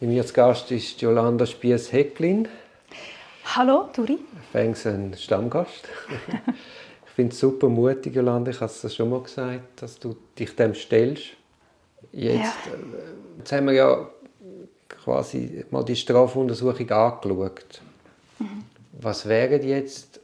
Bei 0.00 0.06
mir 0.06 0.24
zu 0.24 0.32
Gast 0.32 0.70
ist 0.70 1.02
Jolanda 1.02 1.44
Spiess-Hecklin. 1.44 2.48
Hallo, 3.44 3.90
Turi. 3.92 4.18
Fängst 4.50 4.86
ein 4.86 5.14
Stammgast. 5.14 5.86
ich 7.04 7.10
finde 7.10 7.34
es 7.34 7.40
super 7.40 7.68
mutig, 7.68 8.14
Jolanda. 8.14 8.50
Ich 8.50 8.62
habe 8.62 8.72
es 8.72 8.94
schon 8.94 9.10
mal 9.10 9.20
gesagt, 9.20 9.82
dass 9.82 9.98
du 9.98 10.16
dich 10.38 10.56
dem 10.56 10.74
stellst. 10.74 11.24
Jetzt, 12.12 12.34
ja. 12.34 12.44
Äh, 12.44 13.38
jetzt 13.40 13.52
haben 13.52 13.66
wir 13.66 13.74
ja 13.74 14.08
quasi 14.88 15.66
mal 15.70 15.84
die 15.84 15.96
Strafuntersuchung 15.96 16.90
angeschaut. 16.90 17.82
Mhm. 18.38 18.64
Was 18.92 19.28
wären 19.28 19.62
jetzt 19.62 20.18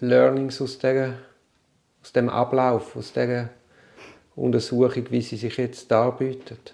Learnings 0.00 0.62
aus, 0.62 0.78
der, 0.78 1.18
aus 2.02 2.12
dem 2.12 2.30
Ablauf, 2.30 2.96
aus 2.96 3.12
dieser 3.12 3.50
Untersuchung, 4.34 5.04
wie 5.10 5.20
sie 5.20 5.36
sich 5.36 5.58
jetzt 5.58 5.90
darbietet? 5.90 6.72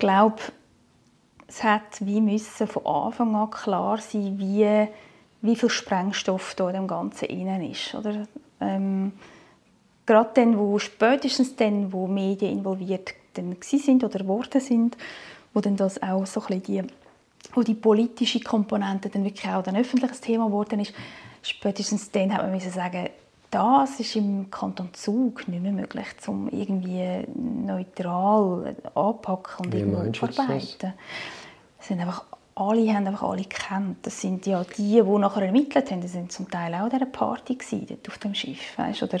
Glaube, 0.00 0.42
es 1.46 1.62
hat 1.62 2.00
wie 2.00 2.20
müssen 2.20 2.66
von 2.66 2.86
Anfang 2.86 3.34
an 3.34 3.50
klar 3.50 3.98
sein, 3.98 4.38
wie, 4.38 4.88
wie 5.42 5.56
viel 5.56 5.70
Sprengstoff 5.70 6.54
da 6.54 6.68
in 6.68 6.74
dem 6.74 6.88
Ganzen 6.88 7.26
innen 7.26 7.70
ist. 7.70 7.94
Oder? 7.94 8.26
Ähm, 8.60 9.12
gerade 10.06 10.30
dann, 10.34 10.58
wo 10.58 10.78
spätestens 10.78 11.56
dann, 11.56 11.92
wo 11.92 12.06
Medien 12.06 12.58
involviert 12.58 13.14
dann 13.34 13.56
sind 13.60 14.02
oder 14.02 14.18
geworden 14.18 14.60
sind, 14.60 14.96
wo 15.54 15.60
dann 15.60 15.76
das 15.76 16.02
auch 16.02 16.26
so 16.26 16.42
ein 16.48 16.62
die, 16.62 16.82
wo 17.54 17.62
die 17.62 17.74
politische 17.74 18.40
Komponente 18.40 19.08
dann 19.08 19.24
wirklich 19.24 19.48
auch 19.48 19.64
ein 19.66 19.76
öffentliches 19.76 20.20
Thema 20.20 20.46
geworden 20.46 20.80
ist, 20.80 20.94
spätestens 21.42 22.10
dann 22.10 22.32
hat 22.32 22.42
man 22.42 22.52
müssen 22.52 22.70
sagen, 22.70 23.08
das 23.50 23.98
ist 23.98 24.14
im 24.16 24.50
Kanton 24.50 24.90
Zug 24.92 25.48
nicht 25.48 25.62
mehr 25.62 25.72
möglich, 25.72 26.06
um 26.26 26.48
irgendwie 26.48 27.26
neutral 27.34 28.76
anpacken 28.94 29.66
und 29.66 29.74
irgendwo 29.74 30.12
verarbeiten. 30.12 30.92
Das 31.78 31.88
sind 31.88 32.00
einfach 32.00 32.24
alle 32.54 32.92
haben 32.92 33.06
einfach 33.06 33.22
alle 33.22 33.42
gekannt. 33.42 33.98
Das 34.02 34.20
sind 34.20 34.46
ja 34.46 34.62
die, 34.76 35.02
die 35.02 35.18
nachher 35.18 35.46
ermittelt 35.46 35.90
haben. 35.90 36.00
Die 36.02 36.08
sind 36.08 36.30
zum 36.30 36.50
Teil 36.50 36.74
auch 36.74 36.80
an 36.80 36.90
dieser 36.90 37.06
Party 37.06 37.56
dort 37.88 38.08
auf 38.08 38.18
dem 38.18 38.34
Schiff, 38.34 38.76
weißt? 38.76 39.02
oder 39.02 39.18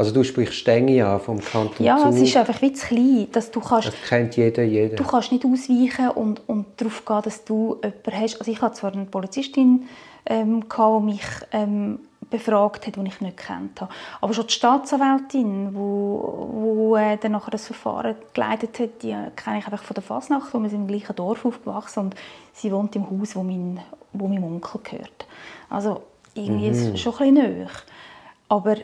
also 0.00 0.12
du 0.12 0.24
sprichst 0.24 0.54
Stänge 0.54 1.06
an 1.06 1.20
vom 1.20 1.38
Kanton 1.40 1.84
Ja, 1.84 1.98
Zug. 1.98 2.14
es 2.14 2.22
ist 2.22 2.34
einfach 2.34 2.62
wie 2.62 2.72
zu 2.72 2.86
klein, 2.86 3.26
dass 3.32 3.50
du 3.50 3.60
kannst... 3.60 3.88
Das 3.88 3.94
kennt 4.08 4.34
jeder, 4.34 4.62
jeder. 4.62 4.96
Du 4.96 5.04
kannst 5.04 5.30
nicht 5.30 5.44
ausweichen 5.44 6.08
und, 6.14 6.48
und 6.48 6.68
darauf 6.78 7.04
gehen, 7.04 7.20
dass 7.22 7.44
du 7.44 7.78
jemanden 7.82 8.12
hast. 8.12 8.38
Also 8.40 8.50
ich 8.50 8.62
hatte 8.62 8.76
zwar 8.76 8.94
eine 8.94 9.04
Polizistin, 9.04 9.86
ähm, 10.24 10.64
die 10.74 11.04
mich 11.04 11.26
ähm, 11.52 11.98
befragt 12.30 12.86
hat, 12.86 12.96
die 12.96 13.06
ich 13.06 13.20
nicht 13.20 13.36
kennt 13.36 13.80
habe. 13.80 13.92
Aber 14.20 14.32
schon 14.32 14.46
die 14.46 14.52
Staatsanwältin, 14.52 15.74
wo, 15.74 16.48
wo 16.52 16.96
äh, 16.96 17.16
dann 17.16 17.32
nachher 17.32 17.50
das 17.50 17.66
Verfahren 17.66 18.16
geleitet 18.32 18.78
hat, 18.78 19.02
die 19.02 19.16
kenne 19.36 19.58
ich 19.58 19.66
einfach 19.66 19.82
von 19.82 19.94
der 19.94 20.02
Fasnacht, 20.02 20.54
wo 20.54 20.58
wir 20.60 20.70
sind 20.70 20.82
im 20.82 20.86
gleichen 20.88 21.16
Dorf 21.16 21.44
aufgewachsen 21.44 22.00
und 22.00 22.14
sie 22.52 22.72
wohnt 22.72 22.94
im 22.96 23.10
Haus, 23.10 23.36
wo 23.36 23.42
mein, 23.42 23.80
wo 24.12 24.28
mein 24.28 24.42
Onkel 24.42 24.80
gehört. 24.82 25.26
Also 25.68 26.02
irgendwie 26.34 26.66
mhm. 26.66 26.72
ist 26.72 26.86
es 26.86 27.00
schon 27.00 27.12
ein 27.14 27.34
bisschen 27.34 27.58
näher. 27.58 27.70
Aber 28.48 28.76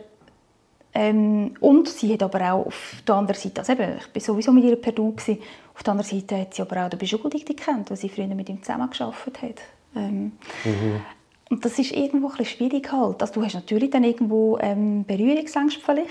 ähm, 0.94 1.54
und 1.60 1.88
sie 1.88 2.12
hat 2.14 2.22
aber 2.22 2.52
auch 2.52 2.66
auf 2.66 3.02
der 3.06 3.16
anderen 3.16 3.38
Seite, 3.38 3.60
also 3.60 3.72
eben, 3.72 3.98
ich 3.98 4.14
war 4.14 4.20
sowieso 4.22 4.50
mit 4.52 4.64
ihr 4.64 4.76
per 4.76 4.92
Du, 4.92 5.12
gewesen, 5.12 5.38
auf 5.74 5.82
der 5.82 5.92
anderen 5.92 6.10
Seite 6.10 6.40
hat 6.40 6.54
sie 6.54 6.62
aber 6.62 6.86
auch 6.86 6.88
den 6.88 6.98
Beschuldigten 6.98 7.54
gekannt, 7.54 7.90
weil 7.90 7.98
sie 7.98 8.08
früher 8.08 8.26
mit 8.28 8.48
ihm 8.48 8.62
zusammengearbeitet 8.62 9.42
hat. 9.42 9.60
Ähm, 9.94 10.32
mhm. 10.64 11.02
Und 11.48 11.64
das 11.64 11.78
ist 11.78 11.92
irgendwo 11.92 12.28
ein 12.28 12.44
schwierig 12.44 12.90
halt. 12.90 13.22
Also, 13.22 13.34
du 13.34 13.44
hast 13.44 13.54
natürlich 13.54 13.90
dann 13.90 14.04
irgendwo 14.04 14.58
ähm, 14.60 15.04
Berührungsängste 15.04 15.80
vielleicht. 15.80 16.10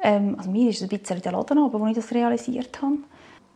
Ähm, 0.00 0.34
also 0.38 0.50
mir 0.50 0.70
ist 0.70 0.76
es 0.76 0.82
ein 0.82 0.98
bisschen 0.98 1.22
der 1.22 1.32
Laden 1.32 1.58
aber 1.58 1.80
wo 1.80 1.86
ich 1.86 1.94
das 1.94 2.12
realisiert 2.12 2.80
habe. 2.82 2.98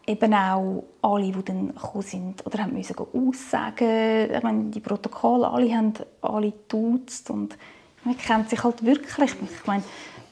Eben 0.07 0.35
auch 0.35 0.85
alle, 1.03 1.31
die 1.31 1.45
dann 1.45 1.69
gekommen 1.69 2.03
sind 2.03 2.47
oder 2.47 2.63
haben 2.63 2.73
müssen 2.73 2.97
aussagen. 2.99 4.31
Ich 4.35 4.43
meine, 4.43 4.65
die 4.65 4.81
Protokolle, 4.81 5.49
alle 5.49 5.75
haben 5.75 5.93
alle 6.23 6.53
geduzt 6.53 7.31
und 7.31 7.57
man 8.05 8.17
kennt 8.17 8.49
sich 8.49 8.65
halt 8.65 8.85
wirklich. 8.85 9.31
Ich 9.31 9.67
meine, 9.67 9.83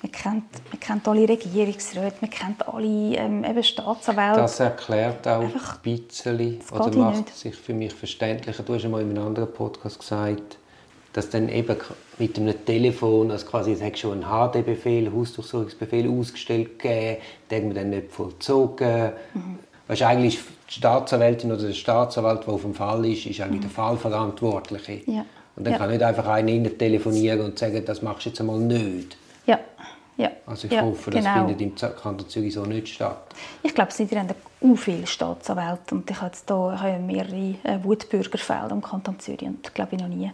man 0.03 0.13
kennt, 0.13 0.45
man 0.71 0.81
kennt 0.81 1.09
alle 1.09 1.29
Regierungsräte, 1.29 2.17
man 2.21 2.31
kennt 2.31 2.69
alle 2.69 3.17
ähm, 3.17 3.45
eben 3.45 3.63
Staatsanwälte. 3.63 4.41
Das 4.41 4.61
erklärt 4.61 5.27
auch 5.27 5.43
Einfach, 5.43 5.77
ein 5.77 5.83
bisschen, 5.83 6.61
oder 6.73 6.97
macht 6.97 7.31
es 7.31 7.41
sich 7.41 7.57
für 7.57 7.75
mich 7.75 7.93
verständlicher. 7.95 8.63
Du 8.63 8.75
hast 8.75 8.85
einmal 8.85 9.03
in 9.03 9.11
einem 9.11 9.27
anderen 9.27 9.53
Podcast 9.53 9.99
gesagt, 9.99 10.59
dass 11.13 11.31
dann 11.31 11.49
eben 11.49 11.77
mit 12.19 12.39
einem 12.39 12.65
Telefon, 12.65 13.31
also 13.31 13.47
quasi 13.47 13.73
es 13.73 13.99
schon 13.99 14.23
einen 14.23 14.53
HD-Befehl, 14.53 15.13
Hausdurchsuchungsbefehl 15.13 16.09
ausgestellt 16.09 16.79
gegeben, 16.79 17.17
den 17.51 17.67
man 17.67 17.75
dann 17.75 17.91
nicht 17.91 18.13
vollzogen. 18.13 19.13
Mhm. 19.35 19.59
Weißt, 19.89 20.03
eigentlich 20.03 20.39
die 20.69 20.75
Staatsanwältin 20.75 21.51
oder 21.51 21.63
der 21.63 21.73
Staatsanwalt, 21.73 22.47
der 22.47 22.55
auf 22.55 22.63
dem 22.63 22.75
Fall 22.75 23.05
ist, 23.07 23.27
ist 23.27 23.41
eigentlich 23.41 23.63
mhm. 23.63 23.63
der 23.63 23.71
Fallverantwortliche. 23.71 25.01
Ja. 25.07 25.25
Und 25.57 25.65
dann 25.65 25.73
ja. 25.73 25.79
kann 25.79 25.91
nicht 25.91 26.03
einfach 26.03 26.27
einer 26.27 26.79
telefonieren 26.79 27.41
und 27.41 27.59
sagen, 27.59 27.83
das 27.85 28.01
machst 28.01 28.27
du 28.27 28.29
jetzt 28.29 28.41
einmal 28.41 28.61
nicht. 28.61 29.17
Ja. 29.49 29.59
Ja. 30.17 30.31
Also 30.47 30.67
ich 30.67 30.73
ja, 30.73 30.83
hoffe, 30.83 31.13
das 31.13 31.25
genau. 31.25 31.47
findet 31.47 31.61
im 31.61 31.75
Kanton 31.77 32.29
Zürich 32.29 32.53
so 32.53 32.65
nicht 32.65 32.89
statt. 32.89 33.23
Ich 33.63 33.73
glaube, 33.73 33.91
es 33.91 33.97
sind 33.97 34.13
auch 34.13 34.77
viele 34.77 35.07
Staatsanwälte 35.07 35.95
und 35.95 36.11
ich 36.11 36.21
habe 36.21 36.77
hier 36.81 36.99
mehrere 36.99 37.55
äh, 37.63 37.85
Wutbürgerfälle 37.85 38.71
im 38.71 38.83
Kanton 38.83 39.21
Zürich 39.21 39.43
und 39.43 39.73
glaube 39.75 39.95
ich 39.95 40.03
noch 40.03 40.09
nie 40.09 40.33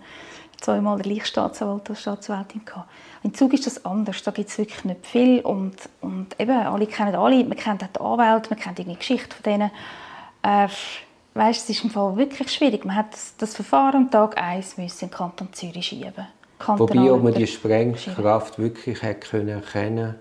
zweimal 0.59 0.97
der 0.97 1.13
gleiche 1.13 1.27
Staatsanwalt 1.27 1.91
als 1.91 2.01
Staatsanwältin 2.01 2.65
gehabt. 2.65 2.89
In 3.23 3.35
Zug 3.35 3.53
ist 3.53 3.67
das 3.67 3.85
anders, 3.85 4.23
da 4.23 4.31
gibt 4.31 4.49
es 4.49 4.57
wirklich 4.57 4.85
nicht 4.85 5.07
viel 5.07 5.41
und, 5.41 5.77
und 6.01 6.41
eben, 6.41 6.57
alle 6.59 6.87
kennen 6.87 7.15
alle, 7.15 7.45
man 7.45 7.59
kennt 7.59 7.85
auch 7.85 7.89
die 7.89 8.01
Anwälte, 8.01 8.51
man 8.51 8.59
kennt 8.59 8.79
die 8.79 8.95
Geschichte 8.95 9.37
von 9.37 9.43
denen. 9.43 9.71
Äh, 10.43 10.69
weißt, 11.35 11.65
es 11.65 11.77
ist 11.77 11.85
im 11.85 11.91
Fall 11.91 12.17
wirklich 12.17 12.51
schwierig. 12.51 12.87
Man 12.87 12.97
hat 12.97 13.13
das, 13.13 13.37
das 13.37 13.55
Verfahren 13.55 14.05
am 14.05 14.11
Tag 14.11 14.41
1 14.41 14.79
müssen 14.79 15.05
in 15.05 15.11
den 15.11 15.15
Kanton 15.15 15.53
Zürich 15.53 15.87
schieben 15.87 16.27
Wobei, 16.67 17.13
ob 17.13 17.23
man 17.23 17.35
die 17.35 17.47
Sprengkraft 17.47 18.59
wirklich 18.59 19.03
hätte 19.03 19.29
können 19.29 19.49
erkennen 19.49 20.15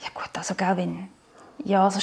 Ja 0.00 0.08
gut, 0.14 0.30
also 0.34 0.54
gell, 0.54 0.76
wenn... 0.76 1.08
Ja, 1.64 1.84
also, 1.84 2.00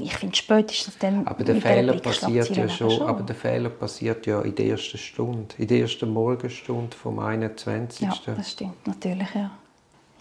ich 0.00 0.16
finde 0.16 0.34
spätestens 0.34 0.98
dann 0.98 1.26
aber 1.26 1.44
der 1.44 1.56
Fehler 1.56 1.94
passiert 2.00 2.56
ja 2.56 2.68
schon, 2.68 2.90
schon, 2.90 3.06
aber 3.06 3.22
der 3.22 3.34
Fehler 3.36 3.68
passiert 3.68 4.26
ja 4.26 4.40
in 4.40 4.54
der 4.54 4.66
ersten 4.66 4.98
Stunde, 4.98 5.54
in 5.58 5.68
der 5.68 5.80
ersten 5.80 6.12
Morgenstunde 6.12 6.96
vom 6.96 7.18
21. 7.18 8.00
Ja, 8.00 8.14
das 8.34 8.52
stimmt 8.52 8.86
natürlich, 8.86 9.28
ja. 9.34 9.50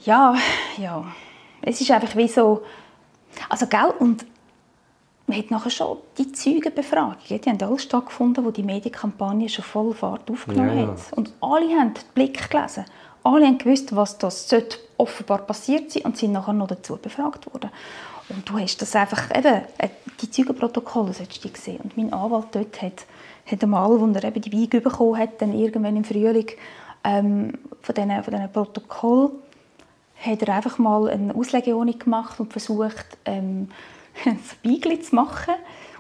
Ja, 0.04 0.36
ja. 0.78 1.06
Es 1.62 1.80
ist 1.80 1.92
einfach 1.92 2.16
wie 2.16 2.28
so... 2.28 2.64
Also, 3.50 3.68
gell, 3.68 3.94
und 4.00 4.26
man 5.34 5.42
hat 5.42 5.52
nachher 5.52 5.70
schon 5.72 5.98
die 6.18 6.32
Zeugenbefragung. 6.32 7.18
Die 7.28 7.50
haben 7.50 7.62
alle 7.62 7.80
stattgefunden, 7.80 8.46
wo 8.46 8.52
die 8.52 8.64
Medienkampagne 8.64 9.50
schon 9.50 9.66
voll 9.66 9.94
Fahrt 9.94 10.30
aufgenommen 10.30 10.78
ja. 10.78 10.88
hat. 10.88 11.00
Und 11.16 11.34
alle 11.42 11.70
haben 11.70 11.94
den 11.94 12.04
Blick 12.14 12.50
gelesen. 12.50 12.86
Alle 13.24 13.48
haben 13.48 13.58
gewusst, 13.58 13.96
was 13.96 14.18
das 14.18 14.54
offenbar 14.98 15.40
passiert 15.40 15.92
sein 15.92 16.04
und 16.04 16.18
sind 16.18 16.34
nachher 16.34 16.54
noch 16.54 16.68
dazu 16.68 16.98
befragt 16.98 17.52
worden. 17.52 17.72
Und 18.30 18.48
du 18.48 18.60
hast 18.60 18.82
das 18.82 18.96
einfach, 18.96 19.36
eben, 19.36 19.62
äh, 19.78 19.90
die 20.22 20.30
Zeugenprotokolle 20.30 21.10
hast 21.10 21.44
du 21.44 21.50
gesehen. 21.50 21.80
Und 21.84 21.98
mein 21.98 22.14
Anwalt 22.14 22.48
dort 22.52 22.82
hat, 22.82 23.06
hat 23.46 23.64
einmal, 23.64 23.92
als 23.92 24.16
er 24.18 24.24
eben 24.26 24.42
die 24.42 24.54
Weige 24.54 24.82
bekommen 24.82 25.18
hat, 25.18 25.42
dann 25.42 25.58
irgendwann 25.58 25.98
im 25.98 26.04
Frühling, 26.04 26.48
ähm, 27.04 27.58
von 27.82 27.96
diesen, 27.96 28.24
von 28.24 28.52
Protokollen, 28.52 29.32
hat 30.22 30.42
er 30.42 30.56
einfach 30.56 30.78
mal 30.78 31.10
eine 31.10 31.36
Auslegeordnung 31.36 32.00
gemacht 32.00 32.40
und 32.40 32.52
versucht, 32.52 33.18
ähm, 33.26 33.70
ein 34.26 34.40
Spiegel 34.40 35.00
zu 35.00 35.16
machen 35.16 35.56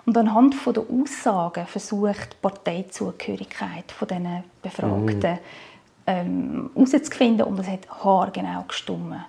und 0.05 0.17
anhand 0.17 0.55
der 0.65 0.83
Aussagen 0.83 1.65
versucht, 1.65 2.33
die 2.33 2.37
Parteizugehörigkeit 2.41 3.91
von 3.91 4.07
diesen 4.07 4.43
Befragten 4.61 5.39
ähm, 6.05 6.69
herauszufinden 6.75 7.47
und 7.47 7.59
es 7.59 7.67
hat 7.67 7.89
haargenau 8.03 8.63
gestimmt. 8.67 9.25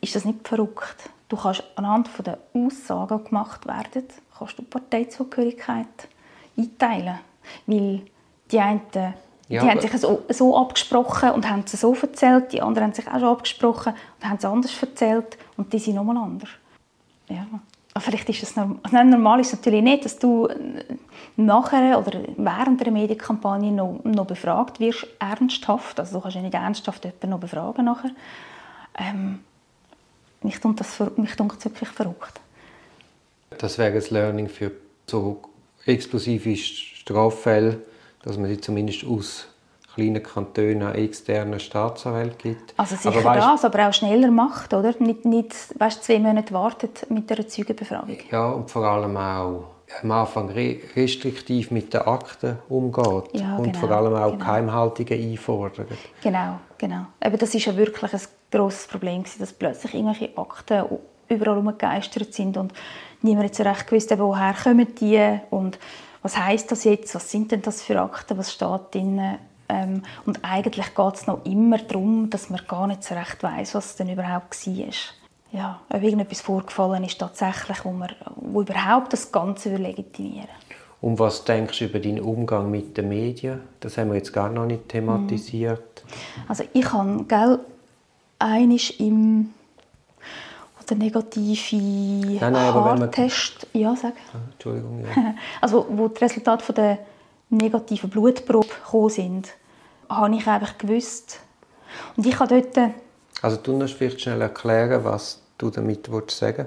Ist 0.00 0.16
das 0.16 0.24
nicht 0.24 0.46
verrückt? 0.46 1.10
Du 1.28 1.36
kannst 1.36 1.62
anhand 1.76 2.10
der 2.26 2.38
Aussagen, 2.52 3.18
die 3.18 3.24
gemacht 3.28 3.66
werden, 3.66 4.04
kannst 4.36 4.58
du 4.58 4.62
die 4.62 4.68
Parteizugehörigkeit 4.68 6.08
einteilen. 6.56 7.20
Weil 7.66 8.02
die 8.50 8.60
einen 8.60 8.80
ja, 9.48 9.62
die 9.62 9.70
haben 9.70 9.80
sich 9.80 9.92
so, 9.98 10.22
so, 10.30 10.56
abgesprochen 10.56 11.32
und 11.32 11.48
haben 11.48 11.64
es 11.66 11.72
so 11.72 11.94
erzählt, 11.94 12.52
die 12.52 12.62
anderen 12.62 12.86
haben 12.86 12.94
sich 12.94 13.06
auch 13.06 13.18
schon 13.18 13.28
abgesprochen 13.28 13.92
und 13.92 14.28
haben 14.28 14.36
es 14.38 14.44
anders 14.44 14.82
erzählt 14.82 15.36
und 15.58 15.70
die 15.72 15.78
sind 15.78 15.96
nochmal 15.96 16.16
anders. 16.16 16.48
Ja. 17.28 17.46
Vielleicht 17.96 18.28
ist 18.28 18.42
es 18.42 18.56
normal. 18.56 18.78
Also 18.82 19.02
normal 19.04 19.40
ist 19.40 19.52
es 19.52 19.58
natürlich 19.60 19.82
nicht, 19.82 20.04
dass 20.04 20.18
du 20.18 20.48
nachher 21.36 21.98
oder 21.98 22.20
während 22.36 22.80
der 22.80 22.90
Medienkampagne 22.90 23.70
noch, 23.70 24.00
noch 24.02 24.26
befragt 24.26 24.80
wirst, 24.80 25.06
ernsthaft. 25.20 26.00
Also 26.00 26.16
du 26.16 26.20
kannst 26.20 26.36
ja 26.36 26.42
nicht 26.42 26.54
ernsthaft 26.54 27.04
jemanden 27.04 27.30
noch 27.30 27.38
befragen 27.38 27.84
nachher. 27.84 28.10
Ähm, 28.98 29.40
mich 30.42 30.58
tut 30.60 30.80
das 30.80 30.96
das 30.98 31.64
wirklich 31.64 31.88
verrückt. 31.88 32.40
Das 33.58 33.78
wäre 33.78 33.94
das 33.94 34.10
Learning 34.10 34.48
für 34.48 34.72
so 35.06 35.40
explosive 35.86 36.56
Straffälle, 36.56 37.80
dass 38.22 38.36
man 38.36 38.48
sie 38.48 38.60
zumindest 38.60 39.04
aus 39.04 39.46
kleinen 39.94 40.22
Kantonen 40.22 40.82
einen 40.82 40.94
externen 40.96 41.60
Staatsanwalt 41.60 42.38
gibt. 42.38 42.74
Also 42.76 42.96
sicher 42.96 43.10
aber 43.10 43.24
weißt, 43.24 43.46
das, 43.46 43.64
aber 43.64 43.88
auch 43.88 43.92
schneller 43.92 44.30
macht, 44.30 44.74
oder? 44.74 44.94
Nicht, 44.98 45.24
nicht 45.24 45.54
weißt, 45.78 46.04
zwei 46.04 46.18
Monate 46.18 46.52
wartet 46.52 47.10
mit 47.10 47.30
der 47.30 47.46
Zeugenbefragung. 47.46 48.18
Ja, 48.30 48.50
und 48.50 48.70
vor 48.70 48.84
allem 48.84 49.16
auch 49.16 49.74
am 50.02 50.10
Anfang 50.10 50.50
restriktiv 50.50 51.70
mit 51.70 51.94
den 51.94 52.02
Akten 52.02 52.58
umgeht 52.68 53.30
ja, 53.32 53.56
und 53.56 53.64
genau, 53.64 53.78
vor 53.78 53.90
allem 53.90 54.14
auch 54.14 54.32
genau. 54.32 54.44
Geheimhaltungen 54.44 55.30
einfordert. 55.30 55.88
Genau, 56.22 56.58
genau. 56.78 57.06
Aber 57.20 57.36
das 57.36 57.54
ist 57.54 57.66
ja 57.66 57.76
wirklich 57.76 58.12
ein 58.12 58.20
grosses 58.50 58.86
Problem, 58.86 59.24
dass 59.38 59.52
plötzlich 59.52 59.94
irgendwelche 59.94 60.36
Akten 60.36 60.84
überall 61.28 61.58
umgegeistert 61.58 62.34
sind 62.34 62.56
und 62.56 62.72
niemand 63.22 63.54
so 63.54 63.62
recht 63.62 63.86
gewusst, 63.86 64.12
woher 64.18 64.54
kommen 64.54 64.94
die 64.94 65.40
und 65.50 65.78
was 66.22 66.38
heißt 66.38 66.70
das 66.70 66.84
jetzt, 66.84 67.14
was 67.14 67.30
sind 67.30 67.52
denn 67.52 67.62
das 67.62 67.82
für 67.82 68.00
Akten, 68.00 68.38
was 68.38 68.52
steht 68.52 68.94
drin. 68.94 69.38
Ähm, 69.68 70.02
und 70.26 70.40
eigentlich 70.42 70.94
geht 70.94 71.14
es 71.14 71.26
noch 71.26 71.44
immer 71.44 71.78
darum, 71.78 72.28
dass 72.30 72.50
man 72.50 72.60
gar 72.66 72.86
nicht 72.86 73.02
so 73.02 73.14
recht 73.14 73.42
weiß, 73.42 73.74
was 73.74 73.96
denn 73.96 74.10
überhaupt 74.10 74.66
war 74.66 74.92
ja, 75.54 75.80
ob 75.88 76.02
irgendetwas 76.02 76.40
vorgefallen 76.40 77.04
ist 77.04 77.18
tatsächlich, 77.18 77.84
wo, 77.84 77.92
man, 77.92 78.10
wo 78.34 78.62
überhaupt 78.62 79.12
das 79.12 79.30
Ganze 79.30 79.76
legitimieren 79.76 80.48
Und 81.00 81.20
was 81.20 81.44
denkst 81.44 81.78
du 81.78 81.84
über 81.84 82.00
deinen 82.00 82.20
Umgang 82.20 82.70
mit 82.70 82.96
den 82.96 83.08
Medien? 83.08 83.60
Das 83.78 83.96
haben 83.96 84.08
wir 84.08 84.16
jetzt 84.16 84.32
gar 84.32 84.50
noch 84.50 84.66
nicht 84.66 84.88
thematisiert. 84.88 86.02
Also 86.48 86.64
ich 86.72 86.92
habe, 86.92 87.24
gell, 87.28 87.60
einisch 88.40 88.98
im 88.98 89.54
oder 90.84 90.96
negative 90.96 91.76
nein, 91.76 92.52
nein, 92.52 92.74
Haartest, 92.74 93.68
ja, 93.72 93.94
sag. 93.96 94.14
Ah, 94.34 94.38
Entschuldigung, 94.52 95.02
ja. 95.02 95.34
Also 95.60 95.86
wo 95.88 96.08
die 96.08 96.18
Resultate 96.22 96.64
von 96.64 96.74
der 96.74 96.98
negativen 97.56 98.10
Blutprobe 98.10 98.68
gekommen 98.68 99.10
sind, 99.10 99.48
habe 100.08 100.34
ich 100.34 100.46
einfach 100.46 100.78
gewusst. 100.78 101.40
Und 102.16 102.26
ich 102.26 102.38
habe 102.38 102.60
dort... 102.60 102.90
Also 103.42 103.56
du 103.56 103.76
musst 103.76 103.94
vielleicht 103.94 104.20
schnell 104.20 104.40
erklären, 104.40 105.04
was 105.04 105.40
du 105.58 105.70
damit 105.70 106.08
sagen 106.30 106.66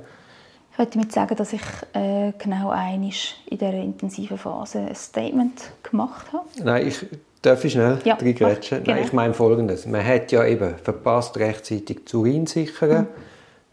Ich 0.71 0.77
wollte 0.77 0.91
damit 0.93 1.11
sagen, 1.11 1.35
dass 1.35 1.53
ich 1.53 1.61
äh, 1.93 2.33
genau 2.37 2.69
einig 2.69 3.35
in 3.47 3.57
dieser 3.57 3.73
intensiven 3.73 4.37
Phase 4.37 4.79
ein 4.79 4.95
Statement 4.95 5.61
gemacht 5.83 6.27
habe. 6.31 6.45
Nein, 6.63 6.87
ich 6.87 7.05
darf 7.41 7.63
ich 7.65 7.73
schnell 7.73 7.99
ja, 8.03 8.15
reingrätschen. 8.15 8.83
Genau. 8.83 8.95
Nein, 8.95 9.05
ich 9.05 9.13
meine 9.13 9.33
Folgendes. 9.33 9.85
Man 9.85 10.05
hat 10.05 10.31
ja 10.31 10.45
eben 10.45 10.75
verpasst, 10.75 11.37
rechtzeitig 11.37 12.05
zu 12.05 12.25
sichern. 12.45 13.03
Mhm. 13.03 13.07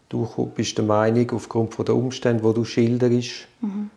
Du 0.09 0.51
bist 0.55 0.77
der 0.77 0.85
Meinung, 0.85 1.29
aufgrund 1.31 1.75
der 1.87 1.95
Umstände, 1.95 2.43
die 2.47 2.53
du 2.53 2.63
schilderst, 2.63 3.47
mhm. 3.61 3.89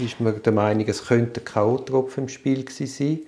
Ist 0.00 0.20
man 0.20 0.40
der 0.42 0.52
Meinung, 0.52 0.86
es 0.86 1.06
könnte 1.06 1.40
K.O.-Tropfen 1.40 2.18
im 2.18 2.28
Spiel 2.28 2.64
sein 2.68 3.20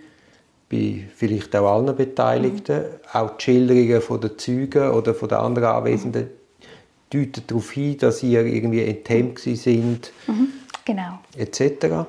bei 0.68 1.04
vielleicht 1.14 1.54
auch 1.54 1.76
allen 1.76 1.94
Beteiligten. 1.94 2.78
Mhm. 2.78 2.84
Auch 3.12 3.36
die 3.36 3.44
Schilderungen 3.44 4.20
der 4.20 4.38
Zeugen 4.38 4.90
oder 4.90 5.14
von 5.14 5.28
den 5.28 5.38
anderen 5.38 5.68
Anwesenden 5.68 6.30
deutet 7.10 7.50
darauf 7.50 7.70
hin, 7.70 7.96
dass 7.98 8.22
ihr 8.22 8.44
irgendwie 8.44 8.84
enthemmt 8.84 9.38
sind, 9.38 10.12
mhm, 10.26 10.48
genau. 10.84 11.20
etc. 11.36 12.06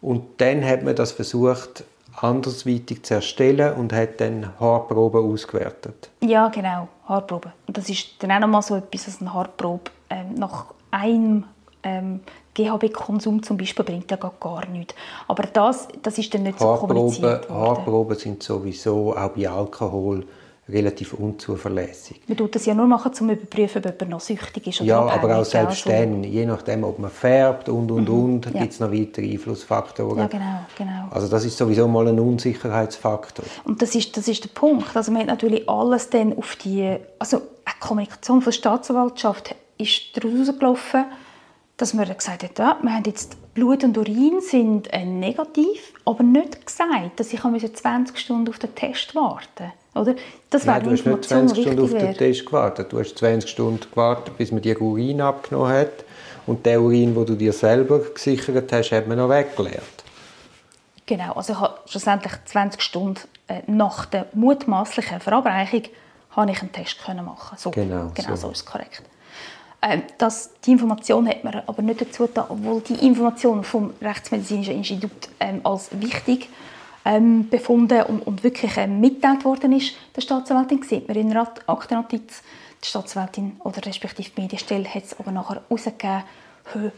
Und 0.00 0.40
dann 0.40 0.64
hat 0.64 0.82
man 0.82 0.96
das 0.96 1.12
versucht, 1.12 1.84
andersweitig 2.20 3.02
zu 3.02 3.14
erstellen 3.14 3.74
und 3.74 3.92
hat 3.92 4.20
dann 4.20 4.58
Haarproben 4.58 5.24
ausgewertet. 5.24 6.10
Ja, 6.20 6.48
genau, 6.48 6.88
Haarproben. 7.08 7.52
Und 7.66 7.76
das 7.76 7.88
ist 7.88 8.14
dann 8.18 8.32
auch 8.32 8.40
nochmal 8.40 8.62
so 8.62 8.76
etwas, 8.76 9.06
als 9.06 9.20
eine 9.20 9.32
Haarprobe 9.32 9.90
ähm, 10.10 10.34
nach 10.34 10.66
einem 10.90 11.44
ähm, 11.82 12.20
GHB-Konsum 12.54 13.42
zum 13.42 13.56
Beispiel 13.56 13.84
bringt 13.84 14.10
ja 14.10 14.16
gar 14.16 14.66
nichts. 14.68 14.94
Aber 15.28 15.44
das, 15.44 15.88
das 16.02 16.18
ist 16.18 16.32
dann 16.34 16.44
nicht 16.44 16.58
so 16.58 16.74
kommuniziert 16.74 17.50
worden. 17.50 17.60
Haarproben 17.60 18.16
sind 18.16 18.42
sowieso 18.42 19.16
auch 19.16 19.30
bei 19.30 19.48
Alkohol 19.48 20.24
relativ 20.68 21.12
unzuverlässig. 21.12 22.22
Man 22.26 22.38
tut 22.38 22.54
das 22.54 22.64
ja 22.64 22.74
nur 22.74 22.86
machen, 22.86 23.08
um 23.08 23.14
zu 23.14 23.24
überprüfen, 23.24 23.82
ob 23.84 23.84
jemand 23.84 24.10
noch 24.10 24.20
süchtig 24.20 24.66
ist 24.68 24.80
oder 24.80 24.88
Ja, 24.88 25.00
aber 25.00 25.38
auch 25.38 25.44
selbst 25.44 25.86
also. 25.86 25.90
dann, 25.90 26.24
je 26.24 26.46
nachdem, 26.46 26.84
ob 26.84 26.98
man 26.98 27.10
färbt 27.10 27.68
und, 27.68 27.90
und, 27.90 28.08
mhm. 28.08 28.24
und, 28.24 28.46
ja. 28.46 28.60
gibt 28.60 28.72
es 28.72 28.80
noch 28.80 28.90
weitere 28.90 29.30
Einflussfaktoren. 29.30 30.18
Ja, 30.18 30.26
genau, 30.26 30.60
genau. 30.78 31.08
Also 31.10 31.28
das 31.28 31.44
ist 31.44 31.58
sowieso 31.58 31.86
mal 31.86 32.08
ein 32.08 32.18
Unsicherheitsfaktor. 32.18 33.44
Und 33.64 33.82
das 33.82 33.94
ist, 33.94 34.16
das 34.16 34.26
ist 34.26 34.44
der 34.44 34.50
Punkt. 34.50 34.96
Also 34.96 35.12
man 35.12 35.22
hat 35.22 35.28
natürlich 35.28 35.68
alles 35.68 36.08
dann 36.08 36.36
auf 36.36 36.56
die... 36.56 36.96
Also 37.18 37.42
eine 37.64 37.74
Kommunikation 37.80 38.40
von 38.40 38.50
der 38.50 38.56
Staatsanwaltschaft 38.56 39.54
ist 39.76 40.16
daraus 40.16 40.58
gelaufen, 40.58 41.04
dass 41.76 41.94
man 41.94 42.06
gesagt 42.06 42.42
hat, 42.42 42.58
ja, 42.58 42.78
wir 42.82 42.94
haben 42.94 43.04
jetzt 43.06 43.36
Blut 43.54 43.84
und 43.84 43.96
Urin 43.98 44.40
sind 44.40 44.92
äh, 44.92 45.04
negativ, 45.04 45.92
aber 46.04 46.22
nicht 46.22 46.66
gesagt, 46.66 47.18
dass 47.18 47.32
ich 47.32 47.40
20 47.40 48.18
Stunden 48.18 48.48
auf 48.48 48.58
den 48.58 48.74
Test 48.74 49.14
warten 49.14 49.72
oder? 49.94 50.14
Das 50.50 50.64
Nein, 50.64 50.82
du 50.82 50.90
hast 50.90 51.06
nicht 51.06 51.24
20 51.24 51.62
Stunden 51.62 51.82
auf 51.82 51.90
den 51.90 52.14
Test 52.14 52.46
gewartet. 52.46 52.92
Du 52.92 52.98
hast 52.98 53.16
20 53.16 53.48
Stunden 53.48 53.90
gewartet, 53.90 54.36
bis 54.36 54.52
man 54.52 54.62
dir 54.62 54.80
Urin 54.80 55.20
abgenommen 55.20 55.72
hat. 55.72 56.04
Und 56.46 56.66
den 56.66 56.78
Urin, 56.78 57.14
den 57.14 57.26
du 57.26 57.34
dir 57.34 57.52
selber 57.52 58.00
gesichert 58.00 58.70
hast, 58.72 58.90
hat 58.92 59.06
man 59.06 59.18
noch 59.18 59.28
weggeleert. 59.28 59.82
Genau, 61.06 61.32
also 61.32 61.52
ich 61.52 61.60
habe 61.60 61.78
schlussendlich 61.86 62.32
20 62.44 62.80
Stunden 62.80 63.20
äh, 63.46 63.60
nach 63.66 64.06
der 64.06 64.26
mutmaßlichen 64.32 65.20
Verabreichung 65.20 65.82
habe 66.30 66.50
ich 66.50 66.60
einen 66.60 66.72
Test 66.72 67.02
können 67.04 67.24
machen. 67.24 67.56
So, 67.58 67.70
genau, 67.70 68.10
genau 68.14 68.30
so. 68.30 68.36
so 68.36 68.50
ist 68.50 68.58
es 68.58 68.66
korrekt. 68.66 69.02
Ähm, 69.86 70.02
das, 70.16 70.50
die 70.64 70.72
Information 70.72 71.28
hat 71.28 71.44
man 71.44 71.62
aber 71.66 71.82
nicht 71.82 72.00
dazu 72.00 72.26
getan, 72.26 72.46
obwohl 72.48 72.80
die 72.80 73.06
Information 73.06 73.62
vom 73.62 73.92
Rechtsmedizinischen 74.00 74.76
Institut 74.76 75.28
ähm, 75.38 75.60
als 75.62 75.90
wichtig 76.00 76.48
ähm, 77.04 77.50
befunden 77.50 78.02
und, 78.04 78.26
und 78.26 78.42
wirklich 78.42 78.78
ähm, 78.78 79.00
mitgeteilt 79.00 79.44
worden 79.44 79.72
ist, 79.72 79.94
der 80.16 80.22
Staatsanwältin, 80.22 80.82
sieht 80.82 81.06
man 81.06 81.16
in 81.18 81.28
der 81.28 81.46
Aktennotiz. 81.66 82.42
Die 82.82 82.88
Staatsanwältin 82.88 83.56
oder 83.60 83.84
respektive 83.84 84.30
die 84.34 84.40
Medienstelle 84.40 84.88
hat 84.88 85.04
es 85.04 85.18
aber 85.18 85.32
nachher 85.32 85.62
herausgegeben, 85.68 86.24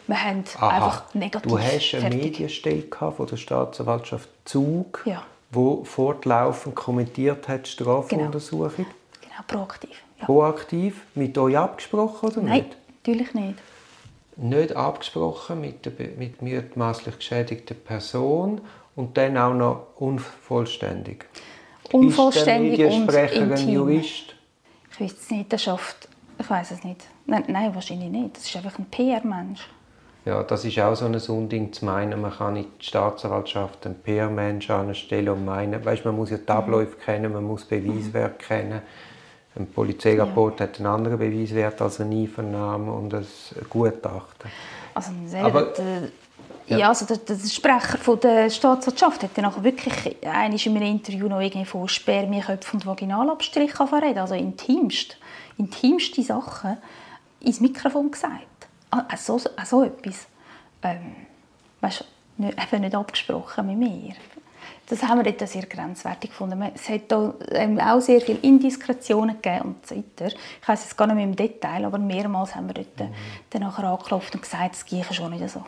wir 0.07 0.25
haben 0.25 0.45
Aha. 0.59 0.69
einfach 0.69 1.15
negativ 1.15 1.51
Du 1.51 1.59
hast 1.59 1.95
eine 1.95 2.03
fertig. 2.03 2.23
Medienstelle 2.23 2.85
von 3.17 3.27
der 3.27 3.37
Staatsanwaltschaft 3.37 4.29
Zug, 4.45 5.03
ja. 5.07 5.25
wo 5.51 5.83
fortlaufend 5.83 6.77
kommentiert 6.77 7.49
hat 7.49 7.67
die 7.67 7.71
Strafuntersuchung? 7.71 8.77
Genau, 8.77 8.89
genau 9.21 9.43
proaktiv. 9.49 10.06
Ja. 10.21 10.27
Proaktiv? 10.27 11.03
Mit 11.15 11.37
euch 11.39 11.57
abgesprochen 11.57 12.29
oder 12.29 12.43
Nein, 12.43 12.53
nicht? 12.59 12.77
natürlich 12.99 13.35
nicht. 13.35 13.59
Nicht 14.37 14.77
abgesprochen 14.77 15.61
mit 15.61 15.87
der 15.87 15.93
mit 16.19 16.43
mutmaßlich 16.43 17.17
geschädigten 17.19 17.77
Person 17.77 18.61
und 18.95 19.17
dann 19.17 19.37
auch 19.39 19.55
noch 19.55 19.87
unvollständig. 19.97 21.25
Unvollständig 21.93 22.79
ist 22.81 23.07
der 23.07 23.43
und 23.43 23.51
intim. 23.51 23.69
Jurist? 23.69 24.35
Ich 24.93 25.01
weiß 25.01 25.13
es 25.13 25.31
nicht, 25.31 25.53
der 25.53 25.59
schafft, 25.59 26.09
ich 26.39 26.49
weiß 26.49 26.73
es 26.73 26.85
nicht. 26.85 27.05
Nein, 27.27 27.45
nein, 27.49 27.75
wahrscheinlich 27.75 28.11
nicht. 28.11 28.37
Das 28.37 28.45
ist 28.45 28.57
einfach 28.57 28.79
ein 28.79 28.87
PR-Mensch. 28.87 29.69
Ja, 30.25 30.43
das 30.43 30.65
ist 30.65 30.79
auch 30.81 30.95
so 30.97 31.05
ein 31.05 31.15
Unding 31.15 31.73
zu 31.73 31.85
meinen, 31.85 32.21
man 32.21 32.33
kann 32.33 32.57
in 32.57 32.67
die 32.81 32.85
Staatsanwaltschaft 32.85 33.87
einen 33.87 34.03
PR-Mensch 34.03 34.69
anstellen 34.71 35.29
und 35.29 35.45
meinen, 35.45 35.85
weißt, 35.85 36.05
man 36.05 36.17
muss 36.17 36.31
ja 36.31 36.39
die 36.39 36.49
Abläufe 36.49 36.97
mhm. 36.97 37.01
kennen, 37.01 37.33
man 37.33 37.45
muss 37.45 37.65
Beweiswert 37.65 38.41
mhm. 38.41 38.45
kennen. 38.45 38.83
Ein 39.57 39.67
Polizeirapport 39.69 40.61
ja. 40.61 40.67
hat 40.67 40.79
einen 40.79 40.87
anderen 40.87 41.19
Beweiswert 41.19 41.81
als 41.81 42.01
eine 42.01 42.15
Einvernahme 42.15 42.93
und 42.93 43.15
ein 43.15 43.27
Gutachten. 43.71 44.51
Also 44.95 45.11
selber, 45.27 45.47
Aber, 45.47 45.73
ja. 46.67 46.79
ja, 46.79 46.89
also 46.89 47.07
der, 47.07 47.19
der, 47.19 47.37
Sprecher 47.49 47.99
von 47.99 48.21
der 48.21 48.51
Staatsanwaltschaft 48.51 49.23
hat 49.23 49.31
dann 49.35 49.65
wirklich 49.65 50.23
in 50.23 50.29
einem 50.29 50.83
Interview 50.83 51.29
noch 51.29 51.41
irgendwie 51.41 51.65
von 51.65 51.89
Spermieköpfen 51.89 52.81
und 52.81 52.87
Vaginalabstrich 52.87 53.73
reden, 53.81 54.19
also 54.19 54.35
intimst, 54.35 55.17
intimste 55.59 56.23
Sachen 56.23 56.77
ins 57.41 57.61
Mikrofon 57.61 58.11
gesagt. 58.11 58.43
Also 58.91 59.39
so, 59.39 59.51
so 59.65 59.85
etwas. 59.85 60.27
Ähm, 60.83 61.17
weißt, 61.81 62.05
nicht, 62.39 62.59
eben 62.73 62.83
nicht 62.83 62.95
abgesprochen 62.95 63.67
mit 63.67 63.79
mir. 63.79 64.15
Das 64.89 65.03
haben 65.03 65.23
wir 65.23 65.33
dort 65.33 65.49
sehr 65.49 65.67
grenzwertig 65.67 66.31
gefunden. 66.31 66.63
Es 66.75 66.89
hat 66.89 67.13
ähm, 67.51 67.81
auch 67.81 68.01
sehr 68.01 68.21
viele 68.21 68.39
Indiskretionen 68.39 69.41
gegeben 69.43 69.75
und 69.75 69.87
so 69.87 69.97
weiter. 69.97 70.27
Ich 70.61 70.69
weiß 70.69 70.87
es 70.87 70.97
gar 70.97 71.07
nicht 71.07 71.17
mehr 71.17 71.25
im 71.25 71.35
Detail, 71.37 71.85
aber 71.85 71.99
mehrmals 71.99 72.55
haben 72.55 72.69
wir 72.69 72.75
dort 72.75 73.01
mhm. 73.01 73.15
dann 73.51 73.63
nachher 73.63 73.85
angeklopft 73.85 74.35
und 74.35 74.43
gesagt, 74.43 74.75
es 74.75 74.85
gehe 74.85 75.05
schon 75.05 75.33
nicht 75.33 75.49
so. 75.51 75.65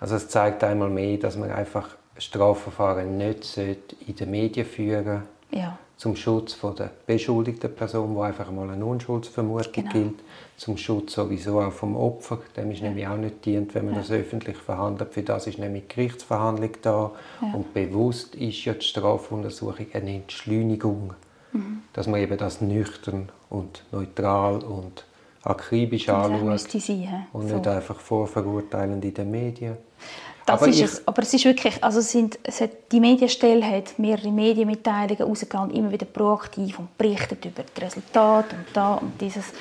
Also 0.00 0.16
es 0.16 0.28
zeigt 0.28 0.64
einmal 0.64 0.88
mehr, 0.88 1.18
dass 1.18 1.36
man 1.36 1.50
einfach 1.50 1.88
Strafverfahren 2.16 3.18
nicht 3.18 3.56
in 3.58 4.16
den 4.16 4.30
Medien 4.30 4.66
führen 4.66 5.22
ja. 5.54 5.78
Zum 5.96 6.16
Schutz 6.16 6.54
von 6.54 6.74
der 6.74 6.90
beschuldigten 7.06 7.74
Person, 7.74 8.14
wo 8.14 8.22
einfach 8.22 8.50
mal 8.50 8.68
eine 8.68 8.84
Unschuldsvermutung 8.84 9.72
genau. 9.72 9.92
gilt, 9.92 10.20
zum 10.56 10.76
Schutz 10.76 11.14
sowieso 11.14 11.60
auch 11.60 11.72
vom 11.72 11.96
Opfer, 11.96 12.38
dem 12.56 12.70
ist 12.70 12.80
ja. 12.80 12.88
nämlich 12.88 13.06
auch 13.06 13.16
nicht 13.16 13.44
dient, 13.44 13.74
wenn 13.74 13.86
man 13.86 13.94
ja. 13.94 14.00
das 14.00 14.10
öffentlich 14.10 14.56
verhandelt. 14.56 15.12
Für 15.12 15.22
das 15.22 15.46
ist 15.46 15.58
nämlich 15.58 15.84
die 15.88 15.94
Gerichtsverhandlung 15.94 16.70
da 16.82 17.12
ja. 17.40 17.54
und 17.54 17.72
bewusst 17.74 18.34
ist 18.34 18.64
ja 18.64 18.74
die 18.74 18.84
Strafuntersuchung 18.84 19.86
eine 19.92 20.16
Entschleunigung, 20.16 21.14
mhm. 21.52 21.82
dass 21.92 22.06
man 22.06 22.20
eben 22.20 22.36
das 22.36 22.60
nüchtern 22.60 23.28
und 23.48 23.84
neutral 23.92 24.58
und 24.58 25.04
akribisch 25.42 26.08
anschaut 26.08 26.42
und 27.32 27.48
so. 27.48 27.56
nicht 27.56 27.68
einfach 27.68 28.00
vorverurteilend 28.00 29.04
in 29.04 29.14
den 29.14 29.30
Medien. 29.30 29.76
Das 30.46 30.60
aber 30.60 30.70
ist 30.70 30.80
es. 30.80 31.08
Aber 31.08 31.22
es 31.22 31.32
ist 31.32 31.44
wirklich, 31.44 31.82
also 31.82 32.00
es 32.00 32.12
sind, 32.12 32.38
es 32.42 32.60
hat, 32.60 32.70
die 32.92 33.00
Medienstelle 33.00 33.64
hat 33.64 33.98
mehrere 33.98 34.30
Medienmitteilungen 34.30 35.22
rausgegeben, 35.22 35.70
immer 35.70 35.90
wieder 35.90 36.06
proaktiv 36.06 36.78
und 36.78 36.96
berichtet 36.98 37.44
über 37.44 37.62
die 37.62 37.80
Resultate 37.80 38.56
und 38.56 38.66
da 38.72 38.94
und 38.94 39.20
dieses. 39.20 39.52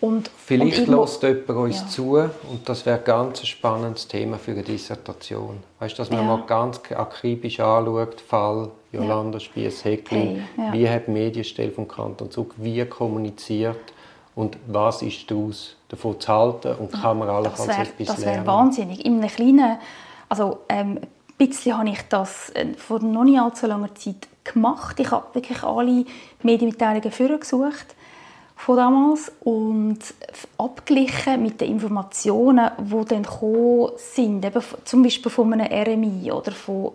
Und, 0.00 0.30
Vielleicht 0.36 0.86
lässt 0.86 1.22
jemand 1.24 1.50
uns 1.50 1.80
ja. 1.80 1.88
zu 1.88 2.16
und 2.16 2.68
das 2.68 2.86
wäre 2.86 3.00
ganz 3.00 3.40
ein 3.40 3.46
spannendes 3.46 4.06
Thema 4.06 4.38
für 4.38 4.52
eine 4.52 4.62
Dissertation. 4.62 5.58
Weißt, 5.80 5.98
dass 5.98 6.08
man 6.10 6.20
ja. 6.20 6.36
mal 6.36 6.46
ganz 6.46 6.80
akribisch 6.92 7.58
anschaut, 7.58 8.20
Fall 8.20 8.70
Jolanda 8.92 9.38
ja. 9.38 9.44
Spiess-Heckling, 9.44 10.44
hey, 10.56 10.66
ja. 10.66 10.72
wie 10.72 10.88
hat 10.88 11.08
die 11.08 11.10
Medienstelle 11.10 11.72
vom 11.72 11.88
Kanton 11.88 12.30
Zug 12.30 12.54
wie 12.58 12.84
kommuniziert 12.84 13.92
und 14.36 14.56
was 14.68 15.02
ist 15.02 15.28
daraus 15.28 15.74
davon 15.88 16.20
zu 16.20 16.28
halten 16.28 16.74
und 16.76 16.92
kann 16.92 17.18
man 17.18 17.28
allenfalls 17.28 17.68
etwas 17.68 17.98
lernen? 17.98 18.06
Das 18.06 18.24
wäre 18.24 18.46
wahnsinnig. 18.46 19.04
In 19.04 19.18
einem 19.18 19.28
kleinen, 19.28 19.78
also 20.28 20.60
ähm, 20.68 20.98
ein 20.98 21.46
bisschen 21.46 21.78
habe 21.78 21.90
ich 21.90 22.02
das 22.08 22.50
äh, 22.50 22.74
vor 22.74 23.00
noch 23.00 23.24
nicht 23.24 23.40
allzu 23.40 23.66
langer 23.66 23.94
Zeit 23.94 24.28
gemacht. 24.44 24.98
Ich 25.00 25.10
habe 25.10 25.34
wirklich 25.34 25.62
alle 25.62 26.04
Medienmitteilungen 26.42 27.12
vorgesucht 27.12 27.94
von 28.58 28.76
damals 28.76 29.30
und 29.40 29.98
abgeglichen 30.58 31.40
mit 31.42 31.60
den 31.60 31.70
Informationen, 31.72 32.70
die 32.76 33.04
dann 33.04 33.22
gekommen 33.22 33.92
sind, 33.96 34.44
eben 34.44 34.62
zum 34.84 35.02
Beispiel 35.04 35.30
von 35.30 35.52
einem 35.52 35.66
RMI 35.66 36.32
oder 36.32 36.50
von, 36.50 36.92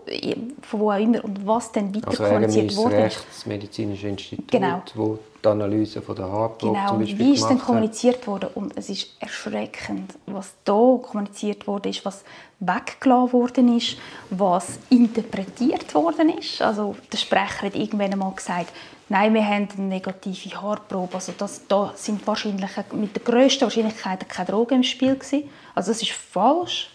von 0.62 0.80
wo 0.80 0.92
auch 0.92 1.00
immer 1.00 1.24
und 1.24 1.48
was 1.48 1.72
dann 1.72 1.96
weiter 1.96 2.10
also 2.10 2.24
kommuniziert 2.26 2.76
wurde. 2.76 2.96
Also 2.96 3.20
Rechtsmedizinische 3.22 4.10
Institut, 4.10 4.52
genau. 4.52 4.84
wo 4.94 5.18
die 5.44 5.48
Analyse 5.48 6.02
von 6.02 6.16
der 6.18 6.30
Haarprobe 6.30 6.74
genau. 6.74 6.90
zum 6.90 7.00
Beispiel 7.00 7.20
wie 7.20 7.34
ist 7.34 7.44
dann 7.46 7.60
kommuniziert 7.60 8.28
worden 8.28 8.50
und 8.56 8.78
es 8.78 8.90
ist 8.90 9.16
erschreckend, 9.20 10.14
was 10.26 10.54
da 10.66 11.00
kommuniziert 11.02 11.66
wurde, 11.66 11.90
ist, 11.90 12.04
was 12.04 12.26
weggelassen 12.60 13.34
worden 13.34 13.78
ist, 13.78 13.98
was 14.30 14.80
interpretiert 14.90 15.96
worden 15.96 16.30
ist. 16.38 16.62
Also 16.62 16.96
der 17.12 17.18
Sprecher 17.18 17.68
hat 17.68 17.76
irgendwann 17.76 18.12
einmal 18.12 18.34
gesagt, 18.34 18.74
nein, 19.10 19.34
wir 19.34 19.46
haben 19.46 19.68
eine 19.78 19.88
negative 19.88 20.62
Haarprobe. 20.62 21.16
Also 21.16 21.34
das, 21.38 21.68
da 21.68 21.92
sind 21.96 22.26
wahrscheinlich 22.26 22.72
mit 22.94 23.16
der 23.16 23.24
grössten 23.24 23.62
Wahrscheinlichkeit 23.62 24.28
keine 24.30 24.48
Drogen 24.48 24.76
im 24.76 24.84
Spiel 24.84 25.16
gewesen. 25.16 25.50
Also 25.76 25.92
das 25.92 26.02
ist 26.02 26.12
falsch. 26.12 26.90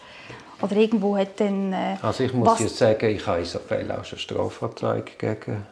Oder 0.61 0.77
irgendwo 0.77 1.17
hat 1.17 1.38
dann... 1.38 1.73
Äh, 1.73 1.97
also 2.03 2.25
ich 2.25 2.33
muss 2.33 2.59
jetzt 2.59 2.79
sagen, 2.79 3.09
ich 3.11 3.25
habe 3.27 3.38
in 3.38 3.45
so 3.45 3.59
Fällen 3.61 3.91
auch 3.93 4.05
schon 4.05 4.19
Strafanzeige 4.19 5.12
gegen... 5.17 5.65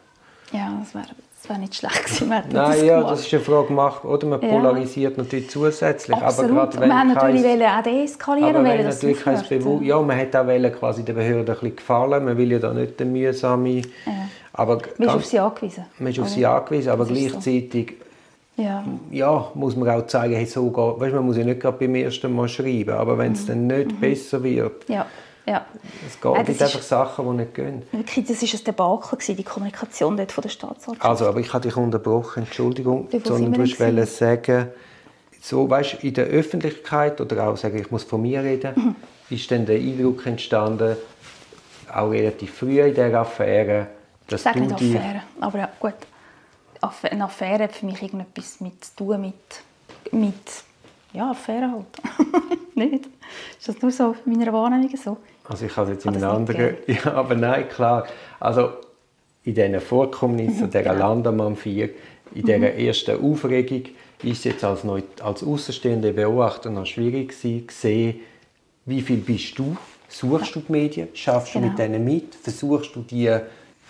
Ja, 0.53 0.71
das 0.79 0.95
wäre 0.95 1.07
das 1.39 1.49
wäre 1.49 1.59
nicht 1.59 1.75
schlecht 1.75 2.05
gewesen. 2.05 2.29
Nein, 2.29 2.43
das 2.51 2.81
ja, 2.81 3.01
das 3.01 3.19
ist 3.21 3.33
eine 3.33 3.43
Frage 3.43 3.67
gemacht, 3.67 4.03
oder? 4.03 4.25
Man 4.25 4.41
ja. 4.41 4.47
polarisiert 4.47 5.17
natürlich 5.17 5.49
zusätzlich. 5.49 6.17
Absolut. 6.17 6.57
Aber 6.57 6.81
wenn 6.81 6.89
wir 6.89 6.99
haben 6.99 7.13
natürlich 7.13 7.43
kein, 7.43 7.61
auch 7.61 7.83
deeskalieren 7.83 8.55
aber 8.55 8.69
wenn 8.69 8.85
natürlich 8.85 9.19
kein 9.19 9.43
Bewusst 9.47 9.85
Ja, 9.85 10.01
man 10.01 10.17
hat 10.17 10.35
auch 10.35 10.79
quasi 10.79 11.03
der 11.03 11.13
Behörde 11.13 11.51
ein 11.51 11.59
bisschen 11.59 11.75
gefallen. 11.75 12.25
Man 12.25 12.37
will 12.37 12.51
ja 12.51 12.59
da 12.59 12.73
nicht 12.73 12.99
den 12.99 13.11
mühsamen... 13.11 13.77
Ja. 13.77 14.13
Aber 14.57 14.79
man 14.97 15.07
ist 15.07 15.15
auf 15.15 15.25
sie 15.25 15.39
angewiesen. 15.39 15.85
Man 15.99 16.11
ist 16.11 16.19
auf 16.19 16.29
sie 16.29 16.45
angewiesen, 16.45 16.89
aber 16.89 17.05
gleichzeitig 17.05 17.93
so. 18.57 18.63
ja. 18.63 18.83
ja. 19.11 19.51
muss 19.53 19.75
man 19.75 19.89
auch 19.89 20.07
zeigen, 20.07 20.33
hey, 20.33 20.47
so 20.47 20.69
geht, 20.69 20.99
weißt, 20.99 21.13
man 21.13 21.25
muss 21.25 21.37
ja 21.37 21.45
nicht 21.45 21.59
gerade 21.59 21.77
beim 21.77 21.93
ersten 21.93 22.35
Mal 22.35 22.49
schreiben, 22.49 22.95
aber 22.95 23.17
wenn 23.19 23.33
es 23.33 23.43
mhm. 23.43 23.47
dann 23.47 23.67
nicht 23.67 23.91
mhm. 23.91 23.99
besser 23.99 24.43
wird, 24.43 24.89
ja. 24.89 25.05
Ja. 25.45 25.65
Es 26.05 26.19
geht, 26.19 26.35
ja, 26.35 26.43
gibt 26.43 26.61
einfach 26.61 26.81
Sachen, 26.81 27.25
die 27.25 27.37
nicht 27.37 27.53
gehen. 27.53 27.83
Wirklich, 27.93 28.25
das 28.25 28.41
war 28.41 28.59
ein 28.59 28.63
Debakel, 28.65 29.35
die 29.35 29.43
Kommunikation 29.43 30.17
dort 30.17 30.33
von 30.33 30.41
der 30.41 30.49
Staatsanwaltschaft. 30.49 31.09
Also, 31.09 31.25
aber 31.25 31.39
ich 31.39 31.53
habe 31.53 31.65
dich 31.65 31.77
unterbrochen, 31.77 32.43
Entschuldigung, 32.43 33.07
sondern 33.23 33.53
du 33.53 33.59
wolltest 33.59 34.17
sagen, 34.17 34.67
so, 35.39 35.69
weißt, 35.69 36.03
in 36.03 36.15
der 36.15 36.25
Öffentlichkeit, 36.25 37.21
oder 37.21 37.47
auch 37.47 37.55
sagen, 37.55 37.79
ich 37.79 37.91
muss 37.91 38.03
von 38.03 38.23
mir 38.23 38.43
reden, 38.43 38.73
mhm. 38.75 38.95
ist 39.29 39.49
dann 39.49 39.65
der 39.65 39.77
Eindruck 39.77 40.25
entstanden, 40.25 40.97
auch 41.93 42.09
relativ 42.09 42.53
früh 42.53 42.81
in 42.81 42.93
dieser 42.93 43.21
Affäre, 43.21 43.87
ich 44.29 44.41
sage 44.41 44.59
nicht 44.61 44.73
Affäre, 44.73 45.23
aber 45.39 45.59
ja, 45.59 45.69
gut. 45.79 45.93
Eine 47.03 47.23
Affäre 47.23 47.63
hat 47.63 47.73
für 47.73 47.85
mich 47.85 48.01
irgendetwas 48.01 48.61
mit 48.61 48.85
zu 48.85 48.95
tun 48.97 49.21
mit, 49.21 50.13
mit 50.13 50.33
ja, 51.13 51.31
Affäre 51.31 51.71
halt. 51.71 51.85
nicht? 52.75 53.07
Ist 53.57 53.67
das 53.67 53.81
nur 53.81 53.91
so 53.91 54.15
in 54.25 54.37
meiner 54.37 54.53
Wahrnehmung 54.53 54.95
so? 54.95 55.17
Also 55.49 55.65
ich 55.65 55.75
habe 55.75 55.91
jetzt 55.93 56.05
in 56.05 56.15
einem 56.15 56.29
anderen... 56.29 56.75
Ja, 56.87 57.13
aber 57.13 57.35
nein, 57.35 57.67
klar. 57.67 58.05
Also 58.39 58.69
in 59.43 59.55
diesen 59.55 59.79
Vorkommnissen, 59.79 60.67
dieser 60.71 60.83
genau. 60.83 60.95
Landemann 60.95 61.55
4, 61.55 61.89
in 62.35 62.45
dieser 62.45 62.57
mhm. 62.57 62.63
ersten 62.63 63.23
Aufregung, 63.23 63.83
ist 64.23 64.39
es 64.39 64.43
jetzt 64.43 64.63
als, 64.63 64.83
Neu 64.83 65.01
als 65.21 65.43
außenstehende 65.43 66.11
Beobachter 66.11 66.69
noch 66.69 66.85
schwierig 66.85 67.29
gewesen, 67.29 67.67
sehen, 67.69 68.19
wie 68.85 69.01
viel 69.01 69.17
bist 69.17 69.57
du, 69.57 69.77
suchst 70.07 70.55
du 70.55 70.59
die 70.61 70.71
Medien, 70.71 71.09
schaffst 71.13 71.53
genau. 71.53 71.65
du 71.65 71.69
mit 71.69 71.77
genau. 71.77 71.93
denen 71.93 72.05
mit, 72.05 72.35
versuchst 72.35 72.95
du 72.95 73.01
die, 73.01 73.37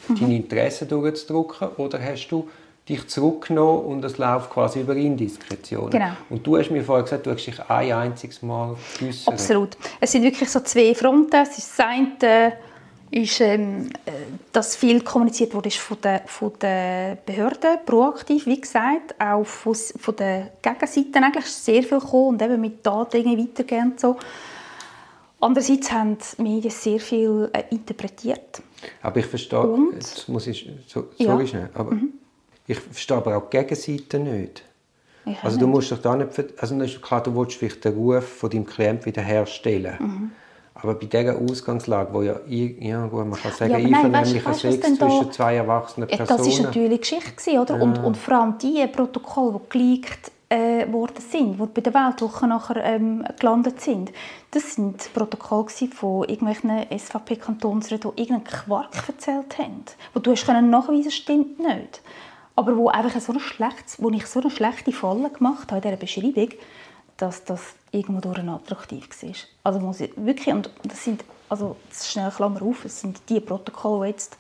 mhm. 0.07 0.19
deine 0.19 0.35
Interessen 0.35 0.87
durchzudrücken 0.87 1.69
oder 1.77 2.01
hast 2.01 2.27
du 2.29 2.47
dich 2.87 3.05
zurückgenommen 3.07 3.85
und 3.85 4.05
es 4.05 4.17
läuft 4.17 4.49
quasi 4.49 4.81
über 4.81 4.95
Indiskretion. 4.95 5.89
Genau. 5.89 6.11
Und 6.29 6.45
du 6.47 6.57
hast 6.57 6.71
mir 6.71 6.83
vorher 6.83 7.03
gesagt, 7.03 7.25
du 7.25 7.31
hast 7.31 7.45
dich 7.45 7.59
ein 7.69 7.91
einziges 7.91 8.41
Mal 8.41 8.75
geäussert. 8.99 9.33
Absolut. 9.33 9.77
Es 9.99 10.11
sind 10.11 10.23
wirklich 10.23 10.49
so 10.49 10.61
zwei 10.61 10.95
Fronten. 10.95 11.35
Es 11.35 11.57
ist 11.57 11.77
das 11.77 11.85
eine, 11.85 12.53
ist, 13.11 13.41
ähm, 13.41 13.89
äh, 14.05 14.11
dass 14.51 14.75
viel 14.75 15.01
kommuniziert 15.01 15.53
wurde 15.53 15.71
von 15.71 15.97
den, 16.01 16.19
von 16.25 16.51
den 16.61 17.17
Behörden, 17.25 17.79
proaktiv, 17.85 18.45
wie 18.45 18.59
gesagt, 18.59 19.15
auch 19.19 19.45
von, 19.45 19.75
von 19.75 20.15
der 20.15 20.51
Gegenseite 20.61 21.17
eigentlich 21.17 21.45
sehr 21.45 21.83
viel 21.83 21.99
gekommen 21.99 22.27
und 22.29 22.41
eben 22.41 22.59
mit 22.59 22.85
Daten 22.85 23.25
weitergehen 23.25 23.91
und 23.91 23.99
so. 23.99 24.17
Andererseits 25.39 25.91
haben 25.91 26.17
die 26.17 26.41
Medien 26.41 26.71
sehr 26.71 26.99
viel 26.99 27.49
äh, 27.53 27.63
interpretiert. 27.69 28.61
Aber 29.01 29.17
ich 29.17 29.25
verstehe, 29.25 29.59
und, 29.59 29.93
jetzt 29.93 30.27
muss 30.29 30.47
ich, 30.47 30.69
so, 30.87 31.05
sorry 31.17 31.43
ja. 31.43 31.47
schnell, 31.47 31.69
aber 31.73 31.91
mhm. 31.91 32.13
Ich 32.67 32.79
verstehe 32.79 33.17
aber 33.17 33.37
auch 33.37 33.49
die 33.49 33.57
Gegenseite 33.57 34.19
nicht. 34.19 34.63
Ich 35.25 35.43
also 35.43 35.57
du 35.57 35.67
musst 35.67 35.91
doch 35.91 36.01
da 36.01 36.15
nicht, 36.15 36.29
also 36.57 36.79
ist 36.79 37.01
klar, 37.01 37.23
du 37.23 37.35
willst 37.35 37.57
vielleicht 37.57 37.83
den 37.83 37.93
Ruf 37.93 38.25
von 38.25 38.49
deinem 38.49 38.65
Klienten 38.65 39.05
wiederherstellen. 39.05 39.95
Mhm. 39.99 40.31
Aber 40.73 40.93
bei 40.93 41.07
dieser 41.07 41.35
Ausgangslage, 41.35 42.13
wo 42.13 42.21
ja, 42.21 42.39
ja 42.45 43.07
gut, 43.07 43.25
man 43.25 43.39
kann 43.39 43.51
sagen, 43.51 43.71
ja, 43.71 43.77
einvernehmlicher 43.77 44.53
Sex 44.53 44.95
zwischen 44.95 45.25
da, 45.25 45.31
zwei 45.31 45.55
erwachsenen 45.55 46.07
Personen. 46.07 46.27
Das 46.37 46.59
war 46.59 46.65
natürlich 46.65 47.01
Geschichte, 47.01 47.51
oder? 47.59 47.77
Ja. 47.77 47.81
Und, 47.81 47.97
und 47.97 48.15
vor 48.15 48.35
allem 48.35 48.57
die 48.59 48.85
Protokolle, 48.87 49.59
die 49.59 49.69
geleakt 49.69 50.31
äh, 50.49 50.91
worden 50.91 51.21
sind, 51.29 51.59
die 51.59 51.65
bei 51.65 51.81
der 51.81 51.93
Weltwoche 51.93 52.47
nachher 52.47 52.83
ähm, 52.83 53.23
gelandet 53.39 53.81
sind, 53.81 54.11
das 54.51 54.75
sind 54.75 55.13
Protokolle 55.13 55.67
von 55.93 56.27
irgendwelchen 56.27 56.85
SVP-Kantonsräten, 56.97 58.11
die 58.15 58.21
irgendeinen 58.21 58.45
Quark 58.45 59.07
erzählt 59.07 59.57
haben. 59.57 59.83
Wo 60.13 60.19
du 60.19 60.31
hast 60.31 60.47
nachweisen 60.47 61.11
stimmt 61.11 61.59
nicht 61.59 62.01
aber 62.57 62.75
wo, 62.75 62.89
einfach 62.89 63.21
so 63.21 63.31
ein 63.33 63.39
schlechtes, 63.39 64.01
wo 64.01 64.09
ich 64.09 64.25
so 64.25 64.41
eine 64.41 64.49
schlechte 64.49 64.91
Falle 64.91 65.29
gemacht 65.29 65.71
habe 65.71 65.75
in 65.77 65.81
dieser 65.83 65.95
Beschreibung, 65.95 66.49
dass 67.15 67.43
das 67.45 67.75
irgendwo 67.91 68.19
durch 68.19 68.39
attraktiv 68.39 69.07
war. 69.21 69.31
Also 69.63 69.79
muss 69.79 69.99
ich 70.01 70.11
wirklich, 70.17 70.53
und 70.53 70.71
das 70.83 71.03
sind, 71.03 71.23
also 71.49 71.75
das 71.87 72.11
schnell 72.11 72.31
Klammer 72.31 72.63
auf, 72.63 72.83
es 72.83 72.99
sind 72.99 73.21
die 73.29 73.39
Protokolle, 73.39 74.07
die 74.07 74.11
jetzt, 74.11 74.37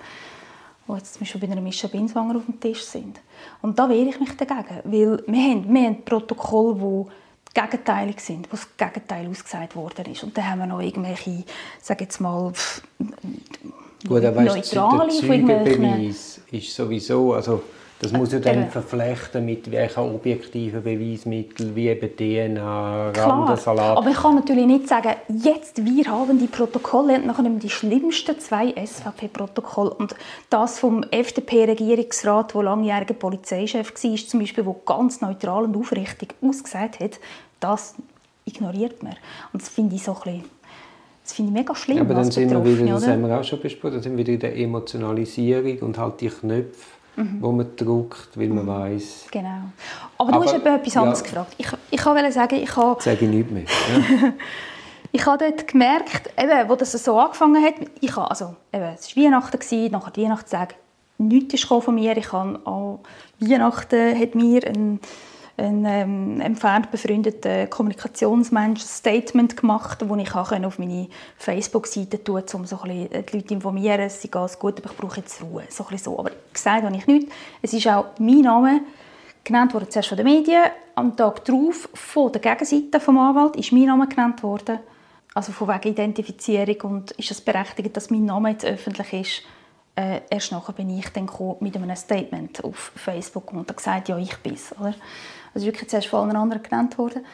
die 0.87 0.93
jetzt 0.93 1.13
zum 1.13 1.21
Beispiel 1.21 1.41
bei 1.41 1.51
einer 1.51 1.61
Mischa 1.61 1.87
Binswanger 1.87 2.37
auf 2.37 2.45
dem 2.45 2.59
Tisch 2.59 2.83
sind. 2.83 3.19
Und 3.61 3.77
da 3.77 3.89
wehre 3.89 4.09
ich 4.09 4.19
mich 4.19 4.35
dagegen, 4.35 4.81
weil 4.83 5.23
wir 5.27 5.41
haben, 5.41 5.73
wir 5.73 5.81
haben 5.81 6.03
Protokolle, 6.03 6.75
die 6.75 7.59
gegenteilig 7.59 8.19
sind, 8.19 8.47
wo 8.51 8.55
das 8.55 8.67
Gegenteil 8.77 9.27
ausgesagt 9.29 9.75
worden 9.75 10.05
ist. 10.11 10.23
Und 10.23 10.37
dann 10.37 10.49
haben 10.49 10.59
wir 10.59 10.67
noch 10.67 10.81
irgendwelche, 10.81 11.43
sage 11.81 12.03
jetzt 12.03 12.19
mal, 12.19 12.53
Gut, 14.07 14.23
aber 14.23 14.45
weißt, 14.45 14.75
neutrale 14.75 15.11
der 15.11 15.19
Zeugenbeweis 15.19 16.41
ist 16.51 16.75
sowieso, 16.75 17.33
also 17.33 17.63
das 17.99 18.11
muss 18.11 18.31
ja 18.31 18.39
dann 18.39 18.69
verflechten 18.69 19.45
mit 19.45 19.71
welchen 19.71 20.03
objektiven 20.03 20.83
Beweismitteln, 20.83 21.75
wie 21.75 21.87
eben 21.87 22.15
DNA, 22.15 23.09
Randensalat. 23.09 23.97
aber 23.97 24.09
ich 24.09 24.17
kann 24.17 24.35
natürlich 24.35 24.67
nicht 24.67 24.87
sagen, 24.87 25.13
jetzt 25.27 25.83
wir 25.83 26.05
haben 26.05 26.37
die 26.37 26.47
Protokolle 26.47 27.15
und 27.15 27.25
nachher 27.25 27.41
nehmen 27.41 27.59
die 27.59 27.69
schlimmsten 27.69 28.39
zwei 28.39 28.73
SVP-Protokolle 28.73 29.91
und 29.95 30.15
das 30.49 30.77
vom 30.77 31.03
FDP-Regierungsrat, 31.09 32.53
der 32.53 32.63
langjähriger 32.63 33.15
Polizeichef 33.15 33.91
war, 33.91 34.15
zum 34.15 34.39
Beispiel, 34.39 34.63
der 34.63 34.75
ganz 34.85 35.21
neutral 35.21 35.63
und 35.63 35.75
aufrichtig 35.75 36.35
ausgesagt 36.41 36.99
hat, 36.99 37.19
das 37.59 37.95
ignoriert 38.45 39.01
man. 39.01 39.15
Und 39.53 39.63
das 39.63 39.69
finde 39.69 39.95
ich 39.95 40.03
so 40.03 40.13
ein 40.13 40.21
bisschen 40.21 40.57
das 41.23 41.33
finde 41.33 41.51
ich 41.51 41.57
mega 41.57 41.75
schlimm. 41.75 41.99
aber 41.99 42.13
dann 42.13 42.31
sind 42.31 42.49
wir 42.49 42.63
wieder, 42.63 42.93
das 42.93 43.05
haben 43.05 43.27
wir 43.27 43.37
auch 43.37 43.43
schon 43.43 43.59
besprochen, 43.59 43.95
dann 43.95 44.01
sind 44.01 44.13
wir 44.13 44.19
wieder 44.19 44.31
in 44.31 44.39
der 44.39 44.57
Emotionalisierung 44.57 45.79
und 45.79 45.97
halt 45.97 46.21
die 46.21 46.29
Knöpfe 46.29 46.96
mhm. 47.17 47.41
wo 47.41 47.51
man 47.51 47.75
drückt, 47.75 48.37
weil 48.37 48.47
man 48.47 48.63
mhm. 48.63 48.69
weiß. 48.69 49.25
Genau. 49.31 49.49
Aber, 50.17 50.33
Aber 50.33 50.45
du 50.45 50.51
hast 50.51 50.65
etwas 50.65 50.93
ja. 50.93 51.01
anderes 51.01 51.23
gefragt. 51.23 51.55
Ich, 51.57 51.67
ich 51.91 52.05
wollte 52.05 52.31
sagen, 52.31 52.55
ich 52.55 52.75
habe... 52.75 53.01
Sage 53.01 53.25
ich 53.25 53.29
nicht 53.29 53.51
mehr. 53.51 53.63
Ja. 53.63 54.33
ich 55.11 55.25
habe 55.25 55.37
dort 55.37 55.67
gemerkt, 55.67 56.29
eben, 56.37 56.69
wo 56.69 56.75
das 56.75 56.91
so 56.91 57.19
angefangen 57.19 57.63
hat, 57.63 57.75
ich 57.99 58.15
habe, 58.15 58.29
also, 58.29 58.55
eben, 58.71 58.95
es 58.95 59.15
war 59.15 59.23
Weihnachten, 59.23 59.91
nachher 59.91 60.11
die 60.11 60.23
Weihnachtstag, 60.23 60.75
nichts 61.17 61.67
kam 61.67 61.81
von 61.81 61.95
mir. 61.95 62.15
Ich 62.15 62.31
habe 62.31 62.59
an 62.65 62.99
Weihnachten 63.39 64.19
hat 64.19 64.35
mir 64.35 64.65
ein 64.65 64.99
ein 65.57 65.85
ähm, 65.85 66.39
entfernt 66.39 66.91
befreundeter 66.91 67.65
Kommunikationsmensch 67.67 68.81
ein 68.81 68.87
Statement 68.87 69.57
gemacht, 69.57 70.01
das 70.01 70.17
ich 70.19 70.35
auch 70.35 70.51
auf 70.51 70.77
meine 70.77 71.07
Facebook-Seite 71.37 72.23
tun 72.23 72.43
um 72.53 72.65
so 72.65 72.79
ein 72.81 73.09
bisschen 73.09 73.25
die 73.25 73.35
Leute 73.35 73.47
zu 73.47 73.53
informieren, 73.55 74.01
es 74.01 74.21
sei 74.21 74.29
alles 74.33 74.59
gut, 74.59 74.79
aber 74.79 74.91
ich 74.91 74.97
brauche 74.97 75.19
jetzt 75.19 75.41
Ruhe. 75.41 75.63
So 75.69 75.85
ein 75.89 75.97
so. 75.97 76.19
Aber 76.19 76.31
gesagt 76.53 76.83
habe 76.83 76.95
ich 76.95 77.07
nichts. 77.07 77.33
Es 77.61 77.73
ist 77.73 77.87
auch 77.87 78.05
mein 78.19 78.41
Name 78.41 78.81
genannt 79.43 79.73
worden, 79.73 79.89
zuerst 79.89 80.09
von 80.09 80.17
den 80.17 80.27
Medien. 80.27 80.63
Am 80.93 81.15
Tag 81.15 81.43
darauf 81.45 81.89
von 81.93 82.31
der 82.31 82.41
Gegenseite 82.41 82.99
vom 82.99 83.17
Anwalt 83.17 83.55
ist 83.55 83.71
mein 83.71 83.85
Name 83.85 84.07
genannt 84.07 84.43
worden. 84.43 84.79
Also 85.33 85.51
von 85.51 85.67
wegen 85.67 85.89
Identifizierung 85.89 86.81
und 86.81 87.11
ist 87.11 87.31
es 87.31 87.41
berechtigt, 87.41 87.95
dass 87.95 88.09
mein 88.09 88.25
Name 88.25 88.51
jetzt 88.51 88.65
öffentlich 88.65 89.13
ist. 89.13 89.41
Äh, 89.95 90.21
erst 90.29 90.51
nachher 90.51 90.73
bin 90.73 90.89
ich 90.91 91.09
dann 91.09 91.27
mit 91.59 91.75
einem 91.75 91.95
Statement 91.95 92.63
auf 92.63 92.91
Facebook 92.95 93.51
und 93.53 93.75
gesagt, 93.75 94.09
ja, 94.09 94.17
ich 94.17 94.35
bin 94.37 94.53
es. 94.53 94.73
Also 95.57 95.65
wirklich 95.65 95.89
zuerst 95.89 96.07
von 96.07 96.29
allen 96.29 96.35
anderen 96.35 96.61
genannt 96.61 96.99
worden. 96.99 97.25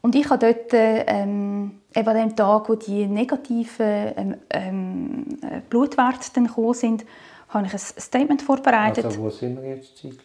Und 0.00 0.14
ich 0.14 0.30
habe 0.30 0.38
dort 0.38 0.68
ähm, 0.72 1.80
eben 1.92 2.08
an 2.08 2.14
dem 2.16 2.36
Tag, 2.36 2.68
wo 2.68 2.76
die 2.76 3.06
negativen 3.06 4.12
ähm, 4.16 4.36
ähm, 4.50 5.38
Blutwerte 5.68 6.28
dann 6.32 6.46
gekommen 6.46 6.74
sind, 6.74 7.04
habe 7.48 7.66
ich 7.66 7.72
ein 7.72 7.78
Statement 7.80 8.40
vorbereitet. 8.40 9.04
Also 9.04 9.20
wo 9.20 9.30
sind 9.30 9.60
wir 9.60 9.74
jetzt 9.74 9.96
zeitlich? 9.96 10.20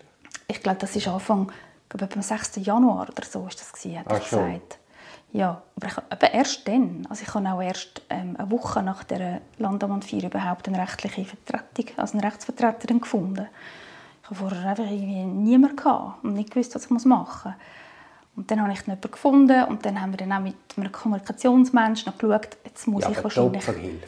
Ich 0.48 0.62
glaube, 0.62 0.77
das 0.81 0.95
ist 0.95 1.07
Anfang, 1.07 1.51
glaube 1.89 2.13
am 2.13 2.21
6. 2.21 2.57
Januar 2.57 3.10
oder 3.10 3.25
so 3.25 3.48
ist 3.48 3.60
das 3.60 3.74
gewesen, 3.74 3.98
hat 3.98 4.12
er 4.12 4.19
gesagt. 4.19 4.77
Ja, 5.33 5.63
aber 5.77 5.88
ich, 5.88 5.98
aber 5.98 6.31
erst 6.31 6.67
dann. 6.67 7.07
Also 7.10 7.24
ich 7.24 7.33
habe 7.33 7.50
auch 7.50 7.62
erst 7.63 8.03
ähm, 8.12 8.36
eine 8.38 8.51
Woche 8.51 8.83
nach 8.83 9.03
der 9.03 9.41
Landamtfeier 9.57 10.19
4 10.19 10.29
überhaupt 10.29 10.67
eine 10.67 10.77
rechtliche 10.77 11.25
Vertretung, 11.25 11.98
also 11.98 12.19
eine 12.19 12.27
Rechtsvertreterin 12.27 13.01
gefunden. 13.01 13.48
Hatte 14.31 14.35
vorher 14.35 14.69
einfach 14.69 14.85
irgendwie 14.85 15.23
niemanden 15.23 15.75
gehabt 15.75 16.23
und 16.23 16.33
nicht 16.33 16.51
gewusst, 16.51 16.73
was 16.75 16.85
ich 16.85 16.89
machen 16.89 17.09
muss. 17.09 17.53
Und 18.35 18.50
dann 18.50 18.61
habe 18.61 18.71
ich 18.71 18.81
jemanden 18.81 19.11
gefunden 19.11 19.63
und 19.65 19.85
dann 19.85 20.01
haben 20.01 20.11
wir 20.13 20.17
dann 20.17 20.31
auch 20.31 20.39
mit 20.39 20.55
einem 20.77 20.91
Kommunikationsmenschen 20.91 22.13
geschaut, 22.17 22.57
jetzt 22.63 22.88
muss 22.88 23.03
ja, 23.03 23.09
ich 23.11 23.23
wahrscheinlich... 23.23 23.63
Ja, 23.63 23.69
Opferhilfe. 23.69 24.07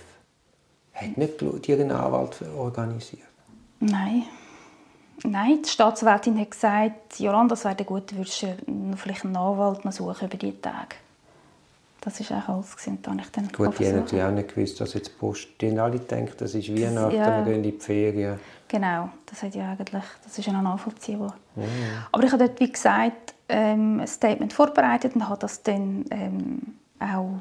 Hat 0.93 1.17
nicht 1.17 1.69
einen 1.69 1.91
Anwalt 1.91 2.41
organisiert? 2.57 3.27
Nein. 3.79 4.23
Nein, 5.23 5.61
die 5.63 5.69
Staatsanwältin 5.69 6.39
hat 6.39 6.51
gesagt, 6.51 7.19
Jolanda, 7.19 7.53
es 7.53 7.65
wäre 7.65 7.83
gut, 7.83 8.11
du 8.11 8.17
würdest 8.17 8.45
vielleicht 8.95 9.25
einen 9.25 9.35
Anwalt 9.35 9.81
suchen 9.93 10.27
über 10.27 10.37
diese 10.37 10.61
Tage. 10.61 10.95
Das 12.03 12.29
war 12.29 12.37
auch 12.37 12.49
alles. 12.49 12.75
Und 12.85 13.07
dann 13.07 13.19
ich 13.19 13.31
dann 13.31 13.47
Gut, 13.47 13.79
die 13.79 13.87
haben 13.87 13.95
natürlich 13.95 14.23
auch 14.25 14.31
nicht 14.31 14.53
gewusst, 14.53 14.81
dass 14.81 14.93
jetzt 14.93 15.09
die 15.09 15.19
Post, 15.19 15.47
die 15.61 15.79
alle 15.79 15.99
denken, 15.99 16.33
das 16.37 16.53
ist 16.53 16.69
Weihnachten, 16.69 17.15
ja. 17.15 17.37
wir 17.37 17.45
gehen 17.45 17.63
in 17.63 17.71
die 17.71 17.79
Ferien. 17.79 18.39
Genau, 18.67 19.09
das, 19.25 19.41
hat 19.43 19.55
ja 19.55 19.71
eigentlich, 19.71 20.03
das 20.23 20.37
ist 20.37 20.45
ja 20.45 20.51
noch 20.51 20.63
nachvollziehbar. 20.63 21.35
Ja. 21.55 21.63
Aber 22.11 22.23
ich 22.23 22.31
habe 22.31 22.45
dort, 22.45 22.59
wie 22.59 22.71
gesagt, 22.71 23.33
ähm, 23.47 24.01
ein 24.01 24.07
Statement 24.07 24.51
vorbereitet 24.51 25.15
und 25.15 25.29
habe 25.29 25.39
das 25.39 25.63
dann 25.63 26.05
ähm, 26.09 26.61
auch, 26.99 27.39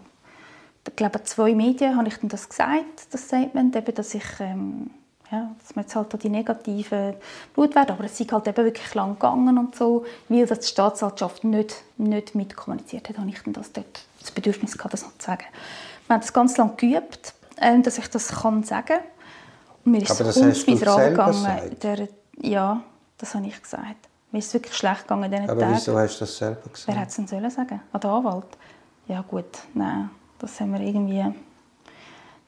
ich 0.87 0.95
glaube, 0.95 1.23
zwei 1.25 1.54
Medien 1.54 1.97
habe 1.97 2.09
ich 2.09 2.16
dann 2.19 2.28
das 2.28 2.49
gesagt, 2.49 3.07
das 3.11 3.23
Statement, 3.23 3.75
eben, 3.75 3.95
dass 3.95 4.14
ich 4.14 4.25
ähm, 4.40 4.90
ja, 5.32 5.50
dass 5.60 5.74
man 5.74 5.84
jetzt 5.84 5.96
halt 5.96 6.22
die 6.22 6.28
negativen 6.28 7.14
Blutwerte, 7.54 7.94
aber 7.94 8.04
es 8.04 8.20
ist 8.20 8.30
halt 8.30 8.46
eben 8.46 8.64
wirklich 8.64 8.94
lang 8.94 9.14
gegangen 9.14 9.56
und 9.56 9.74
so, 9.74 10.04
weil 10.28 10.46
das 10.46 10.60
die 10.60 10.68
Staatsanwaltschaft 10.68 11.42
nicht, 11.44 11.82
nicht 11.96 12.34
mitkommuniziert 12.34 13.08
hat, 13.08 13.18
habe 13.18 13.30
ich 13.30 13.42
dann 13.42 13.54
das, 13.54 13.72
dort 13.72 14.04
das 14.20 14.30
Bedürfnis 14.30 14.76
gehabt, 14.76 14.92
das 14.92 15.02
noch 15.02 15.16
zu 15.16 15.26
sagen. 15.26 15.44
Wir 16.06 16.14
haben 16.14 16.20
das 16.20 16.32
ganz 16.32 16.56
lange 16.58 16.74
geübt, 16.76 17.32
äh, 17.56 17.80
dass 17.80 17.96
ich 17.96 18.08
das 18.08 18.28
kann 18.28 18.62
sagen 18.62 18.98
und 19.84 19.92
mir 19.92 20.02
ist 20.02 20.10
aber 20.10 20.24
das 20.24 20.40
hast 20.40 20.68
du 20.68 20.76
gegangen. 20.76 21.76
Der, 21.82 22.08
ja, 22.40 22.82
das 23.18 23.34
habe 23.34 23.46
ich 23.46 23.60
gesagt. 23.60 24.08
Mir 24.30 24.38
ist 24.38 24.48
es 24.48 24.54
wirklich 24.54 24.74
schlecht 24.74 25.02
gegangen 25.02 25.24
in 25.24 25.30
diesen 25.30 25.50
Aber 25.50 25.60
Tagen. 25.60 25.74
wieso 25.74 25.98
hast 25.98 26.16
du 26.16 26.20
das 26.20 26.36
selber 26.36 26.60
gesagt? 26.70 26.88
Wer 26.88 26.94
hätte 26.96 27.08
es 27.08 27.16
denn 27.16 27.26
sollen 27.26 27.50
sagen? 27.50 27.80
An 27.92 28.00
der 28.00 28.10
Anwalt? 28.10 28.46
Ja 29.08 29.22
gut, 29.22 29.46
nein, 29.74 30.10
das 30.38 30.60
haben 30.60 30.72
wir 30.72 30.80
irgendwie 30.80 31.24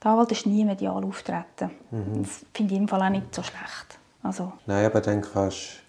der 0.05 0.11
Anwalt 0.13 0.33
ist 0.33 0.47
nie 0.47 0.65
medial 0.65 1.03
auftreten. 1.05 1.71
Mhm. 1.91 2.23
Das 2.23 2.45
finde 2.53 2.75
ich 2.75 2.81
im 2.81 2.89
Fall 2.89 3.03
auch 3.03 3.09
nicht 3.09 3.35
so 3.35 3.43
schlecht. 3.43 3.99
Also, 4.23 4.53
Nein, 4.67 4.87
aber 4.87 5.01
dann 5.01 5.23
kannst 5.23 5.81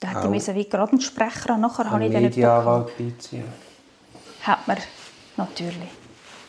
da 0.00 0.08
hätte 0.08 0.34
ich 0.34 0.54
wie 0.54 0.68
gerade 0.68 0.92
einen 0.92 1.00
Sprecher. 1.00 1.56
Nachher 1.56 1.90
habe 1.90 2.04
ich 2.04 2.12
den 2.12 2.22
Medienanwalt 2.22 2.96
beiziehen. 2.98 3.44
Hätte 4.42 4.58
man 4.66 4.76
natürlich 5.36 5.88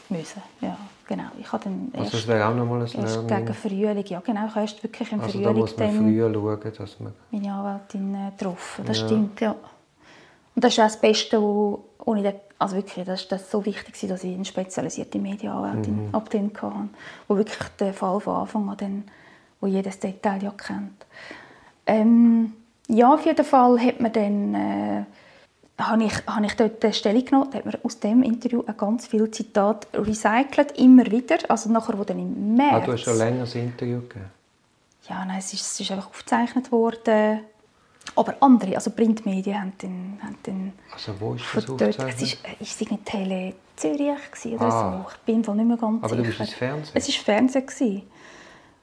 müssen, 0.10 0.42
ja. 0.62 0.78
Genau. 1.08 1.24
Ich 1.40 1.50
habe 1.52 1.64
dann 1.64 1.90
erst, 1.94 2.06
also 2.06 2.18
das 2.18 2.28
wäre 2.28 2.48
auch 2.48 2.54
nochmal 2.54 2.82
ein 2.82 3.02
erst 3.02 3.28
gegen 3.28 3.54
Frühling, 3.54 4.06
ja 4.08 4.20
genau, 4.20 4.46
ich 4.46 4.52
habe 4.52 4.62
erst 4.62 4.84
wirklich 4.84 5.10
im 5.14 5.22
also 5.22 5.32
Frühling 5.32 5.54
da 5.54 5.54
muss 5.54 5.78
man 5.78 5.92
früher 5.96 6.34
schauen, 6.34 6.74
dass 6.78 7.00
man... 7.00 7.14
meine 7.32 7.54
Anwältin 7.54 8.16
äh, 8.16 8.32
getroffen, 8.32 8.86
das 8.86 9.00
ja. 9.00 9.06
stimmt, 9.06 9.40
ja. 9.40 9.56
Und 10.54 10.64
das 10.64 10.74
ist 10.74 10.80
auch 10.80 10.84
das 10.84 11.00
Beste, 11.00 11.42
wo, 11.42 11.86
ohne 12.06 12.24
den, 12.24 12.34
also 12.60 12.76
wirklich, 12.76 13.06
das 13.06 13.30
war 13.30 13.40
so 13.40 13.66
wichtig, 13.66 14.08
dass 14.08 14.24
ich 14.24 14.34
eine 14.34 14.46
spezialisierte 14.46 15.20
Medienanwältin 15.20 16.08
mhm. 16.08 16.16
ab 16.16 16.30
dann 16.30 16.52
hatte, 16.54 16.90
wo 17.28 17.38
wirklich 17.38 17.68
den 17.80 17.94
Fall 17.94 18.20
von 18.20 18.36
Anfang 18.36 18.70
an, 18.70 18.78
dann, 18.78 19.04
wo 19.60 19.68
jedes 19.68 20.00
Detail 20.00 20.42
ja 20.44 20.52
kennt. 20.52 21.06
Ähm, 21.86 22.54
ja, 22.88 23.14
auf 23.14 23.26
jeden 23.26 23.46
Fall 23.46 23.80
hat 23.80 24.00
man 24.00 24.14
dann, 24.14 24.56
äh, 24.56 25.04
habe 25.80 26.04
ich, 26.04 26.14
habe 26.28 26.46
ich 26.46 26.54
dort 26.56 26.84
eine 26.84 26.94
Stellung 26.94 27.26
genommen, 27.26 27.54
hat 27.54 27.66
man 27.66 27.76
aus 27.84 28.00
dem 28.00 28.24
Interview 28.24 28.64
ein 28.66 28.78
ganz 28.78 29.08
viele 29.08 29.30
Zitate 29.30 29.88
recycelt, 29.94 30.78
immer 30.80 31.06
wieder, 31.06 31.38
also 31.50 31.70
nachher, 31.70 31.98
wo 31.98 32.04
dann 32.04 32.20
im 32.20 32.56
März... 32.56 32.74
Ah, 32.74 32.80
du 32.80 32.92
hast 32.94 33.02
schon 33.02 33.18
länger 33.18 33.44
ein 33.44 33.62
Interview 33.62 34.02
gegeben? 34.02 34.32
Ja, 35.10 35.24
nein, 35.26 35.40
es 35.40 35.54
ist, 35.54 35.62
es 35.62 35.80
ist 35.80 35.92
einfach 35.92 36.08
aufgezeichnet 36.08 36.72
worden 36.72 37.42
aber 38.16 38.36
andere, 38.40 38.76
also 38.76 38.92
Printmedien 38.92 39.60
haben 39.60 39.74
den, 39.82 40.20
haben 40.22 40.38
den 40.46 40.74
Also 40.94 41.14
wo 41.20 41.34
ist 41.34 41.44
das 41.54 41.66
dort, 41.66 41.82
Es 41.82 42.00
war 42.00 42.52
ist 42.60 42.82
in 42.82 43.06
Tele 43.06 43.54
Zürich 43.76 44.54
oder 44.54 44.66
ah. 44.66 45.06
so. 45.06 45.12
Ich 45.12 45.18
bin 45.20 45.38
nicht 45.38 45.68
mehr 45.68 45.78
ganz 45.78 46.04
Aber 46.04 46.10
sicher. 46.10 46.22
du 46.22 46.28
bist 46.28 46.40
ins 46.40 46.54
Fernsehen? 46.54 46.92
Es 46.96 47.08
war 47.08 47.24
Fernsehen. 47.24 48.04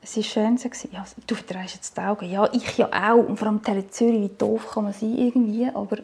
Es 0.02 0.16
war 0.16 0.22
Fernsehen. 0.22 0.72
Ja, 0.92 1.04
du 1.26 1.34
verdrehst 1.34 1.74
jetzt 1.74 1.96
die 1.96 2.00
Augen. 2.00 2.30
Ja, 2.30 2.48
ich 2.52 2.78
ja 2.78 2.88
auch. 2.92 3.26
Und 3.26 3.38
vor 3.38 3.48
allem 3.48 3.62
Tele 3.62 3.88
Zürich, 3.88 4.20
wie 4.20 4.30
doof 4.38 4.70
kann 4.72 4.84
man 4.84 4.92
sein 4.92 5.16
irgendwie. 5.16 5.66
Aber 5.66 5.96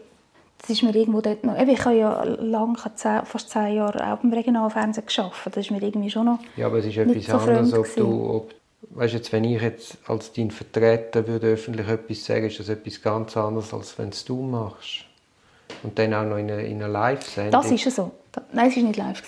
das 0.60 0.70
ist 0.70 0.82
mir 0.82 0.94
irgendwo 0.94 1.20
dort 1.20 1.44
noch... 1.44 1.56
Ich 1.56 1.84
habe 1.84 1.96
ja 1.96 2.22
lang, 2.24 2.76
fast 2.76 3.50
zehn 3.50 3.76
Jahre 3.76 4.12
auch 4.12 4.22
im 4.22 4.32
Regionalfernsehen 4.32 5.06
gearbeitet. 5.06 5.56
Das 5.56 5.64
ist 5.64 5.70
mir 5.70 5.82
irgendwie 5.82 6.10
schon 6.10 6.26
noch 6.26 6.38
Ja, 6.56 6.66
aber 6.66 6.78
es 6.78 6.86
ist 6.86 6.96
etwas 6.96 7.24
so 7.24 7.32
anderes, 7.32 7.72
ob 7.72 7.94
du, 7.94 8.30
ob 8.36 8.54
weißt 8.82 9.14
jetzt, 9.14 9.32
wenn 9.32 9.44
ich 9.44 9.60
jetzt 9.60 9.98
als 10.06 10.32
dein 10.32 10.50
Vertreter 10.50 11.26
würde 11.26 11.48
öffentlich 11.48 11.88
etwas 11.88 12.24
sagen, 12.24 12.46
ist 12.46 12.58
das 12.60 12.68
etwas 12.68 13.00
ganz 13.02 13.36
anderes, 13.36 13.72
als 13.74 13.98
wenn 13.98 14.08
es 14.08 14.24
du 14.24 14.42
machst. 14.42 15.04
Und 15.82 15.98
dann 15.98 16.12
auch 16.14 16.24
noch 16.24 16.36
in 16.36 16.50
einer, 16.50 16.62
einer 16.62 16.88
Live-Sendung. 16.88 17.52
Das 17.52 17.70
ist 17.70 17.94
so. 17.94 18.10
Nein, 18.52 18.68
es 18.68 18.76
war 18.76 18.82
nicht 18.82 18.96
live. 18.96 19.22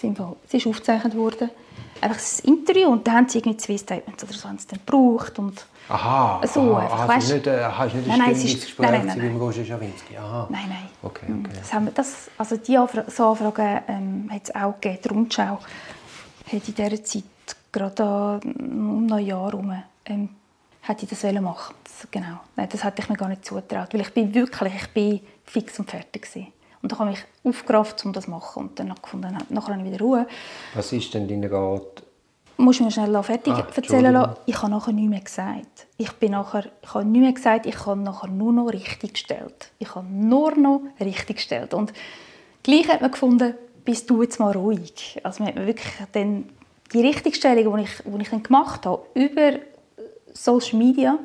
Es 0.44 0.54
ist 0.54 0.66
aufgezeichnet 0.66 1.16
worden. 1.16 1.50
Einfach 2.00 2.18
ein 2.18 2.48
Interview 2.48 2.88
und 2.88 3.06
dann 3.06 3.14
haben 3.14 3.28
sie 3.28 3.38
irgendwie 3.38 3.56
zwei 3.56 3.76
Statements 3.76 4.24
oder 4.24 4.32
so 4.32 4.48
haben 4.48 4.58
sie 4.58 4.66
dann 4.68 4.80
gebraucht. 4.84 5.38
Und 5.38 5.64
aha, 5.88 6.40
so 6.46 6.74
aha, 6.74 6.80
einfach, 6.80 7.08
also 7.08 7.34
nicht, 7.34 7.46
äh, 7.46 7.62
hast 7.62 7.94
nicht 7.94 8.10
ein 8.10 8.18
nein, 8.18 8.32
nein, 8.32 8.44
ist, 8.44 8.60
Gespräch 8.60 8.90
nein, 8.90 9.06
nein, 9.06 9.18
nein, 9.18 9.36
Roger 9.36 9.64
Schawinski? 9.64 10.16
Aha. 10.16 10.48
Nein, 10.50 10.64
nein. 10.68 10.88
Okay, 11.02 11.26
okay. 11.26 11.52
Das 11.60 11.72
haben 11.72 11.84
wir, 11.86 11.92
das, 11.92 12.28
also 12.36 12.56
die 12.56 12.76
Anfra 12.76 13.04
so 13.08 13.28
Anfragen 13.28 13.80
ähm, 13.86 14.30
hat 14.32 14.42
es 14.44 14.54
auch 14.54 14.74
gegeben. 14.80 14.98
Die 15.04 15.08
Rundschau 15.08 15.58
hat 16.52 16.68
in 16.68 16.74
dieser 16.74 17.04
Zeit 17.04 17.24
gerade 17.72 18.40
um 18.44 19.06
Neujahr 19.06 19.46
herum, 19.46 19.82
ähm, 20.04 20.28
hätte 20.82 21.04
ich 21.04 21.10
das 21.10 21.22
machen 21.40 21.74
das, 21.84 22.10
genau. 22.10 22.40
Nein, 22.56 22.68
das 22.70 22.84
hätte 22.84 23.02
ich 23.02 23.08
mir 23.08 23.16
gar 23.16 23.28
nicht 23.28 23.44
zutraut, 23.44 23.92
weil 23.92 24.00
ich 24.02 24.12
bin 24.12 24.34
wirklich, 24.34 24.74
ich 24.74 24.88
bin 24.88 25.20
fix 25.44 25.78
und 25.78 25.90
fertig 25.90 26.22
gewesen. 26.22 26.52
Und 26.82 26.90
dann 26.90 26.98
habe 26.98 27.12
ich 27.12 27.24
mich 27.44 27.54
aufgerafft, 27.54 28.04
um 28.04 28.12
das 28.12 28.24
zu 28.24 28.30
machen 28.30 28.64
und 28.64 28.78
dann 28.78 28.92
gefunden, 29.00 29.38
nachher 29.50 29.74
habe 29.74 29.82
ich 29.86 29.92
wieder 29.92 30.04
Ruhe. 30.04 30.26
Was 30.74 30.92
ist 30.92 31.14
denn 31.14 31.28
dein 31.28 31.44
Rat? 31.44 32.02
Muss 32.56 32.80
mir 32.80 32.90
schnell 32.90 33.22
fertig 33.22 33.54
ah, 33.54 33.66
erzählen 33.74 34.12
lassen. 34.12 34.36
Ich 34.46 34.60
habe 34.60 34.70
nachher 34.70 34.92
nichts 34.92 35.10
mehr 35.10 35.20
gesagt. 35.20 35.86
Ich 35.96 36.12
bin 36.12 36.32
nachher, 36.32 36.70
ich 36.82 36.94
habe 36.94 37.04
nichts 37.04 37.22
mehr 37.22 37.32
gesagt, 37.32 37.66
ich 37.66 37.86
habe 37.86 38.00
nachher 38.00 38.28
nur 38.28 38.52
noch 38.52 38.66
richtig 38.66 39.14
gestellt. 39.14 39.70
Ich 39.78 39.94
habe 39.94 40.06
nur 40.06 40.54
noch 40.56 40.82
richtig 41.00 41.36
gestellt. 41.36 41.72
Und 41.72 41.92
gleich 42.62 42.88
hat 42.88 43.00
man 43.00 43.10
gefunden, 43.10 43.54
bist 43.84 44.10
du 44.10 44.22
jetzt 44.22 44.38
mal 44.38 44.52
ruhig. 44.52 45.20
Also 45.22 45.42
man 45.42 45.52
hat 45.52 45.58
mir 45.58 45.66
wirklich 45.66 45.92
dann 46.12 46.44
die 46.92 47.00
Richtigstellung, 47.00 47.76
die 47.76 47.82
ich, 47.82 47.90
die 48.04 48.22
ich 48.22 48.30
dann 48.30 48.42
gemacht 48.42 48.86
habe, 48.86 49.02
über 49.14 49.58
Social 50.32 50.78
Media, 50.78 51.18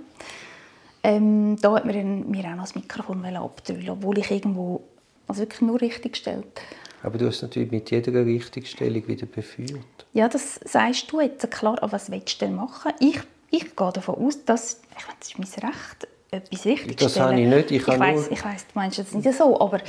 ähm, 1.04 1.58
da 1.62 1.76
hat 1.76 1.86
mir, 1.86 2.04
mir 2.04 2.46
auch 2.46 2.56
noch 2.56 2.64
das 2.64 2.76
Mikrofon 2.76 3.24
abdrüllen, 3.26 3.90
obwohl 3.90 4.18
ich 4.18 4.32
irgendwo 4.32 4.82
also 5.28 5.42
wirklich 5.42 5.62
nur 5.62 5.80
richtig 5.80 6.14
gestellt. 6.14 6.62
Aber 7.04 7.18
du 7.18 7.28
hast 7.28 7.42
natürlich 7.42 7.72
mit 7.72 7.92
jeder 7.92 8.26
Richtigstellung 8.26 9.08
wieder 9.08 9.26
beführt. 9.26 10.06
Ja, 10.14 10.28
das 10.28 10.60
sagst 10.66 11.12
du 11.12 11.22
jetzt. 11.22 11.50
Klar, 11.52 11.78
aber 11.82 11.92
was 11.92 12.12
willst 12.12 12.42
du 12.42 12.46
denn 12.46 12.56
machen? 12.56 12.92
Ich, 13.00 13.20
ich 13.52 13.76
gehe 13.76 13.92
davon 13.92 14.16
aus, 14.16 14.44
dass, 14.46 14.82
ich 14.98 15.06
meine, 15.06 15.18
das 15.20 15.30
ist 15.30 15.62
mein 15.62 15.70
Recht, 15.70 16.08
etwas 16.32 16.66
richtig 16.66 16.98
Das 16.98 17.20
habe 17.20 17.40
ich 17.40 17.48
nicht. 17.48 17.72
Ich, 17.72 17.88
ich 17.88 17.88
weiß, 17.88 18.28
ich 18.30 18.44
weiss, 18.44 18.66
du 18.68 18.72
meinst 18.74 19.00
es 19.00 19.14
nicht 19.14 19.34
so, 19.34 19.60
aber, 19.60 19.80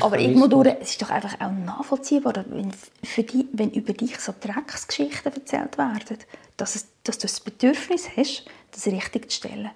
aber 0.00 0.18
irgendwo 0.18 0.46
durch, 0.46 0.68
es 0.80 0.90
ist 0.90 1.02
doch 1.02 1.10
einfach 1.10 1.34
auch 1.40 1.50
nachvollziehbar, 1.50 2.44
wenn, 2.48 2.72
für 3.02 3.22
die, 3.22 3.48
wenn 3.52 3.70
über 3.70 3.92
dich 3.92 4.18
so 4.20 4.32
Drecksgeschichten 4.40 5.32
erzählt 5.32 5.76
werden, 5.76 6.18
dass, 6.56 6.76
es, 6.76 6.86
dass 7.04 7.18
du 7.18 7.26
das 7.26 7.40
Bedürfnis 7.40 8.08
hast, 8.16 8.44
das 8.70 8.86
richtig 8.86 9.30
zu 9.30 9.36
stellen. 9.36 9.70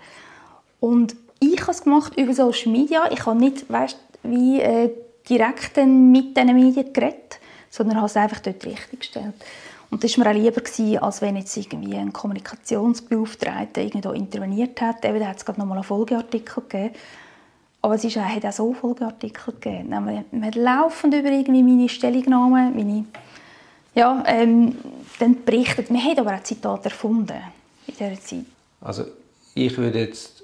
Und 0.80 1.16
ich 1.40 1.60
habe 1.62 1.72
es 1.72 1.82
gemacht 1.82 2.16
über 2.16 2.32
Social 2.34 2.70
Media. 2.70 3.10
Ich 3.10 3.26
habe 3.26 3.38
nicht, 3.38 3.70
weißt, 3.70 3.98
wie 4.22 4.60
äh, 4.60 4.90
direkt 5.28 5.76
mit 5.76 6.36
diesen 6.36 6.54
Medien 6.54 6.92
geredet, 6.92 7.40
sondern 7.70 7.96
habe 7.96 8.06
es 8.06 8.16
einfach 8.16 8.40
dort 8.40 8.64
richtig 8.64 9.00
gestellt. 9.00 9.34
Und 9.92 10.02
das 10.02 10.16
war 10.16 10.24
mir 10.24 10.30
auch 10.30 10.42
lieber, 10.42 10.62
gewesen, 10.62 10.98
als 11.00 11.20
wenn 11.20 11.36
jetzt 11.36 11.54
irgendwie 11.54 11.94
ein 11.94 12.14
Kommunikationsbeauftragter 12.14 13.82
irgendwie 13.82 14.16
interveniert 14.16 14.80
hätte. 14.80 15.08
Eben, 15.08 15.20
da 15.20 15.26
hat 15.26 15.36
es 15.36 15.44
gerade 15.44 15.60
nochmal 15.60 15.76
einen 15.76 15.84
Folgeartikel 15.84 16.62
gegeben. 16.62 16.94
Aber 17.82 17.94
es 17.94 18.02
ist, 18.02 18.16
hat 18.16 18.46
auch 18.46 18.52
so 18.52 18.72
Folgeartikel 18.72 19.52
gegeben. 19.52 19.90
Man 19.90 20.46
hat 20.46 20.54
laufend 20.54 21.12
über 21.12 21.28
irgendwie 21.28 21.62
meine 21.62 21.90
Stellungnahmen, 21.90 22.74
meine, 22.74 23.04
ja, 23.94 24.24
ähm, 24.26 24.78
dann 25.18 25.44
berichtet. 25.44 25.90
Man 25.90 26.02
hat 26.02 26.18
aber 26.18 26.36
auch 26.36 26.42
Zitate 26.42 26.84
erfunden 26.84 27.42
in 27.86 27.94
dieser 27.94 28.18
Zeit. 28.18 28.46
Also 28.80 29.04
ich 29.54 29.76
würde 29.76 29.98
jetzt, 29.98 30.42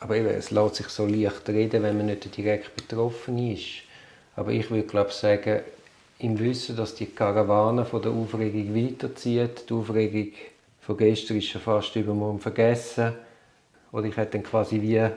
aber 0.00 0.16
eben, 0.16 0.26
es 0.26 0.50
lässt 0.50 0.74
sich 0.74 0.88
so 0.88 1.06
leicht 1.06 1.48
reden, 1.48 1.84
wenn 1.84 1.98
man 1.98 2.06
nicht 2.06 2.36
direkt 2.36 2.74
betroffen 2.74 3.38
ist. 3.52 3.84
Aber 4.34 4.50
ich 4.50 4.68
würde 4.72 4.88
glaube 4.88 5.12
sagen, 5.12 5.60
im 6.22 6.38
Wissen, 6.38 6.76
dass 6.76 6.94
die 6.94 7.06
Karawane 7.06 7.84
von 7.84 8.02
der 8.02 8.12
Aufregung 8.12 8.74
weiterzieht. 8.74 9.68
Die 9.68 9.74
Aufregung 9.74 10.32
von 10.80 10.96
gestern 10.96 11.38
ist 11.38 11.48
schon 11.48 11.60
fast 11.60 11.94
übermorgen 11.96 12.38
vergessen. 12.38 13.12
Oder 13.92 14.06
ich 14.06 14.16
hätte 14.16 14.32
dann 14.38 14.42
quasi 14.42 14.80
wie 14.80 15.08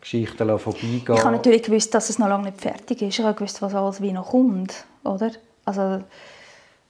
Geschichten 0.00 0.58
vorbeigehen 0.58 1.14
Ich 1.14 1.24
habe 1.24 1.36
natürlich 1.36 1.62
gewusst, 1.62 1.94
dass 1.94 2.10
es 2.10 2.18
noch 2.18 2.28
lange 2.28 2.46
nicht 2.46 2.60
fertig 2.60 3.02
ist. 3.02 3.18
Ich 3.18 3.24
habe 3.24 3.34
gewusst, 3.34 3.60
was 3.62 3.74
alles 3.74 4.00
wie 4.00 4.12
noch 4.12 4.30
kommt. 4.30 4.84
Oder? 5.04 5.30
Also, 5.64 6.02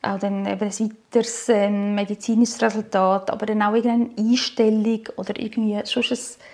auch 0.02 0.18
dann 0.18 0.46
eben 0.46 0.62
ein 0.62 0.90
weiteres 1.12 1.48
äh, 1.48 1.68
medizinisches 1.68 2.62
Resultat, 2.62 3.30
aber 3.30 3.46
dann 3.46 3.62
auch 3.62 3.74
irgendeine 3.74 4.10
Einstellung 4.16 5.02
oder 5.16 5.38
irgendwie 5.38 5.78
sonst 5.84 6.12
ein 6.12 6.44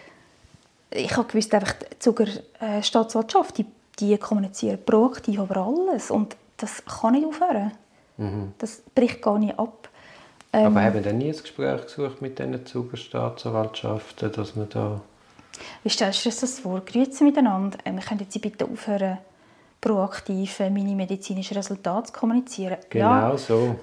ich 0.91 1.17
habe 1.17 1.29
gewusst, 1.29 1.53
einfach 1.55 1.75
die 1.75 1.99
Zuger 1.99 2.27
äh, 2.61 2.81
die, 3.59 3.67
die 3.99 4.19
kommunizieren 4.19 4.79
proaktiv 4.85 5.39
über 5.39 5.57
alles 5.59 6.11
und 6.11 6.37
das 6.57 6.85
kann 6.85 7.13
nicht 7.13 7.27
aufhören. 7.27 7.73
Mhm. 8.17 8.53
Das 8.59 8.83
bricht 8.95 9.23
gar 9.23 9.39
nicht 9.39 9.59
ab. 9.59 9.89
Ähm, 10.53 10.67
Aber 10.67 10.83
haben 10.83 11.03
dann 11.03 11.19
nie 11.19 11.31
ein 11.31 11.37
Gespräch 11.37 11.83
gesucht 11.83 12.23
mit 12.23 12.39
diesen 12.39 12.65
Zugerstaatsanwaltschaften, 12.65 14.33
dass 14.33 14.57
man 14.57 14.69
da... 14.71 15.01
Wie 15.83 15.89
stellst 15.89 16.25
du 16.25 16.31
dir 16.31 16.37
das 16.41 16.59
vor? 16.59 16.81
Grüezi 16.81 17.25
miteinander. 17.25 17.79
Ähm, 17.85 18.01
können 18.01 18.27
Sie 18.29 18.39
bitte 18.39 18.65
aufhören, 18.65 19.19
proaktiv 19.81 20.61
äh, 20.61 20.71
meine 20.71 20.95
medizinischen 20.95 21.57
Resultate 21.57 22.13
zu 22.13 22.13
kommunizieren? 22.19 22.79
Genau 22.89 23.11
ja. 23.11 23.37
so. 23.37 23.77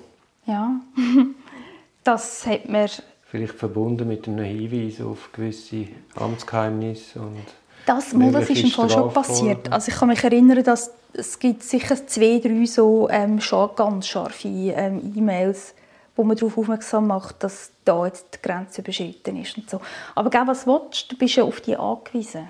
Ja. 0.46 0.80
das 2.04 2.46
hat 2.48 2.68
mir... 2.68 2.88
Vielleicht 3.26 3.54
verbunden 3.54 4.08
mit 4.08 4.28
einem 4.28 4.46
Hinweis 4.46 5.02
auf 5.02 5.32
gewisse 5.32 5.88
Amtsgeheimnisse 6.16 7.20
und... 7.20 7.46
Das, 7.86 8.12
das 8.12 8.50
ist 8.50 8.64
im 8.64 8.72
Fall 8.72 8.90
schon 8.90 9.12
passiert. 9.12 9.72
Also 9.72 9.92
ich 9.92 9.98
kann 9.98 10.08
mich 10.08 10.24
erinnern, 10.24 10.64
dass 10.64 10.92
es 11.14 11.38
gibt 11.38 11.64
sicher 11.64 11.96
zwei, 12.08 12.40
drei 12.40 12.66
so 12.66 13.10
ähm, 13.10 13.40
ganz 13.76 14.08
scharfe 14.08 14.48
ähm, 14.48 15.14
E-Mails, 15.16 15.76
wo 16.16 16.24
man 16.24 16.38
darauf 16.38 16.58
aufmerksam 16.58 17.08
macht, 17.08 17.44
dass 17.44 17.72
da 17.86 18.06
jetzt 18.06 18.26
die 18.36 18.42
Grenze 18.42 18.82
überschritten 18.82 19.42
ist 19.42 19.58
und 19.58 19.70
so. 19.70 19.82
Aber 20.16 20.28
egal 20.28 20.48
was 20.48 20.66
du 20.66 20.74
willst, 20.74 21.12
du 21.12 21.18
bist 21.18 21.36
ja 21.36 21.44
auf 21.44 21.62
die 21.62 21.76
angewiesen. 21.76 22.48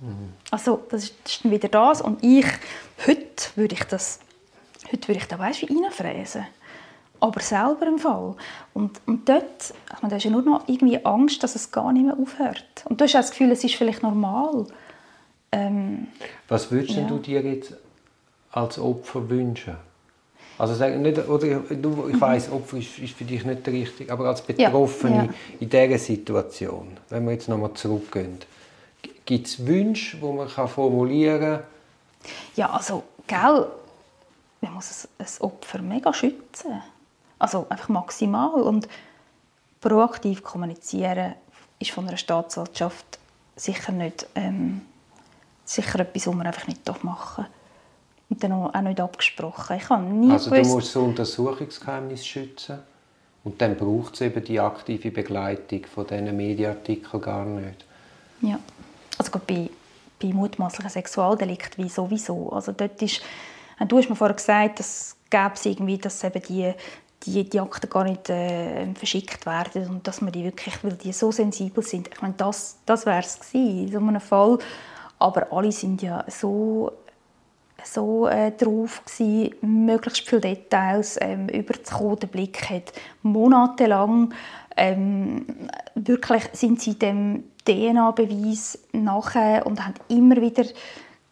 Mhm. 0.00 0.32
Also 0.50 0.84
das 0.90 1.04
ist, 1.04 1.14
das 1.24 1.32
ist 1.32 1.44
dann 1.44 1.52
wieder 1.52 1.68
das 1.68 2.00
und 2.00 2.22
ich, 2.22 2.46
heute 3.06 3.56
würde 3.56 3.74
ich 3.74 3.84
das, 3.84 4.20
heute 4.90 5.08
würde 5.08 5.20
ich 5.20 5.26
da 5.26 5.38
weißt, 5.38 5.62
wie 5.62 5.82
reinfräsen. 5.82 6.46
Aber 7.20 7.40
selber 7.40 7.86
im 7.86 7.98
Fall. 7.98 8.34
Und, 8.74 9.00
und 9.06 9.28
dort, 9.28 9.74
ich 9.94 10.02
meine, 10.02 10.10
da 10.10 10.16
ist 10.16 10.24
ja 10.24 10.30
nur 10.30 10.42
noch 10.42 10.68
irgendwie 10.68 11.04
Angst, 11.04 11.42
dass 11.42 11.54
es 11.54 11.70
gar 11.70 11.92
nicht 11.92 12.04
mehr 12.04 12.16
aufhört. 12.16 12.84
Und 12.84 13.00
du 13.00 13.04
hast 13.04 13.14
auch 13.16 13.20
das 13.20 13.30
Gefühl, 13.30 13.50
es 13.50 13.64
ist 13.64 13.74
vielleicht 13.74 14.02
normal. 14.02 14.66
Ähm, 15.50 16.08
Was 16.48 16.70
würdest 16.70 16.96
ja. 16.96 17.06
du 17.06 17.18
dir 17.18 17.42
jetzt 17.42 17.74
als 18.52 18.78
Opfer 18.78 19.28
wünschen? 19.28 19.76
Also 20.58 20.74
sag 20.74 20.96
nicht, 20.96 21.28
oder 21.28 21.60
du, 21.60 22.08
ich 22.08 22.16
mhm. 22.16 22.20
weiß, 22.20 22.50
Opfer 22.50 22.78
ist, 22.78 22.98
ist, 22.98 23.14
für 23.14 23.24
dich 23.24 23.44
nicht 23.44 23.66
richtig, 23.68 24.10
aber 24.10 24.26
als 24.26 24.42
Betroffene 24.42 25.16
ja, 25.16 25.22
ja. 25.22 25.30
in 25.60 25.68
dieser 25.68 25.98
Situation, 25.98 26.96
wenn 27.10 27.24
wir 27.26 27.32
jetzt 27.32 27.48
nochmal 27.48 27.74
zurückgehen, 27.74 28.38
gibt 29.24 29.46
es 29.46 29.64
Wünsche, 29.64 30.16
die 30.16 30.24
man 30.24 30.48
kann 30.48 30.66
formulieren 30.66 31.40
kann? 31.40 31.62
Ja, 32.56 32.70
also, 32.70 33.04
gell, 33.28 33.66
man 34.60 34.74
muss 34.74 35.08
ein 35.18 35.26
Opfer 35.40 35.80
mega 35.80 36.12
schützen. 36.12 36.82
Also 37.38 37.66
einfach 37.68 37.88
maximal 37.88 38.60
und 38.60 38.88
proaktiv 39.80 40.42
kommunizieren 40.42 41.34
ist 41.78 41.92
von 41.92 42.08
einer 42.08 42.16
Staatsanwaltschaft 42.16 43.18
sicher 43.54 43.92
nicht 43.92 44.26
ähm, 44.34 44.82
sicher 45.68 46.00
etwas, 46.00 46.26
was 46.26 46.34
man 46.34 46.46
einfach 46.46 46.66
nicht 46.66 46.86
machen 47.04 47.44
darf. 47.44 47.52
Und 48.30 48.44
dann 48.44 48.52
auch 48.52 48.80
nicht 48.82 49.00
abgesprochen. 49.00 49.76
Ich 49.76 49.88
habe 49.88 50.02
nie 50.04 50.30
also 50.30 50.50
gewusst, 50.50 50.70
du 50.70 50.74
musst 50.74 50.88
das 50.88 51.02
Untersuchungsgeheimnis 51.02 52.26
schützen 52.26 52.78
und 53.44 53.60
dann 53.60 53.76
braucht 53.76 54.14
es 54.14 54.20
eben 54.20 54.44
die 54.44 54.60
aktive 54.60 55.10
Begleitung 55.10 55.86
von 55.86 56.06
diesen 56.06 56.36
Medienartikeln 56.36 57.22
gar 57.22 57.44
nicht. 57.46 57.86
Ja, 58.42 58.58
also 59.16 59.32
bei, 59.46 59.70
bei 60.20 60.28
mutmaßlichen 60.28 60.90
Sexualdelikten 60.90 61.84
wie 61.84 61.88
sowieso. 61.88 62.50
Also 62.50 62.72
dort 62.72 63.00
ist, 63.00 63.22
du 63.86 63.96
hast 63.96 64.10
mir 64.10 64.16
vorher 64.16 64.36
gesagt, 64.36 64.80
dass 64.80 65.16
gäbe 65.30 65.52
es 65.54 65.66
irgendwie, 65.66 65.98
dass 65.98 66.24
eben 66.24 66.42
die, 66.42 66.72
die, 67.24 67.48
die 67.48 67.60
Akten 67.60 67.90
gar 67.90 68.04
nicht 68.04 68.28
äh, 68.30 68.92
verschickt 68.94 69.46
werden 69.46 69.88
und 69.88 70.06
dass 70.06 70.20
man 70.20 70.32
die 70.32 70.44
wirklich, 70.44 70.82
weil 70.82 70.94
die 70.94 71.12
so 71.12 71.32
sensibel 71.32 71.82
sind. 71.82 72.08
Ich 72.08 72.22
meine, 72.22 72.34
das, 72.36 72.78
das 72.86 73.06
wäre 73.06 73.20
es 73.20 73.40
gewesen, 73.40 73.86
in 73.86 73.92
so 73.92 73.98
einem 73.98 74.20
Fall. 74.20 74.58
Aber 75.18 75.52
alle 75.52 75.72
sind 75.72 76.02
ja 76.02 76.24
so 76.28 76.92
so 77.84 78.26
äh, 78.26 78.50
drauf 78.50 79.02
gewesen, 79.04 79.54
möglichst 79.60 80.28
viele 80.28 80.40
Details 80.40 81.16
ähm, 81.20 81.48
überzukommen. 81.48 82.18
Der 82.18 82.26
Blick 82.26 82.68
hat 82.68 82.92
monatelang 83.22 84.34
ähm, 84.78 85.44
wirklich 85.94 86.44
sind 86.52 86.80
sie 86.80 86.98
dem 86.98 87.44
DNA-Beweis 87.66 88.78
nachher 88.92 89.66
und 89.66 89.84
haben 89.84 89.94
immer 90.08 90.36
wieder 90.36 90.64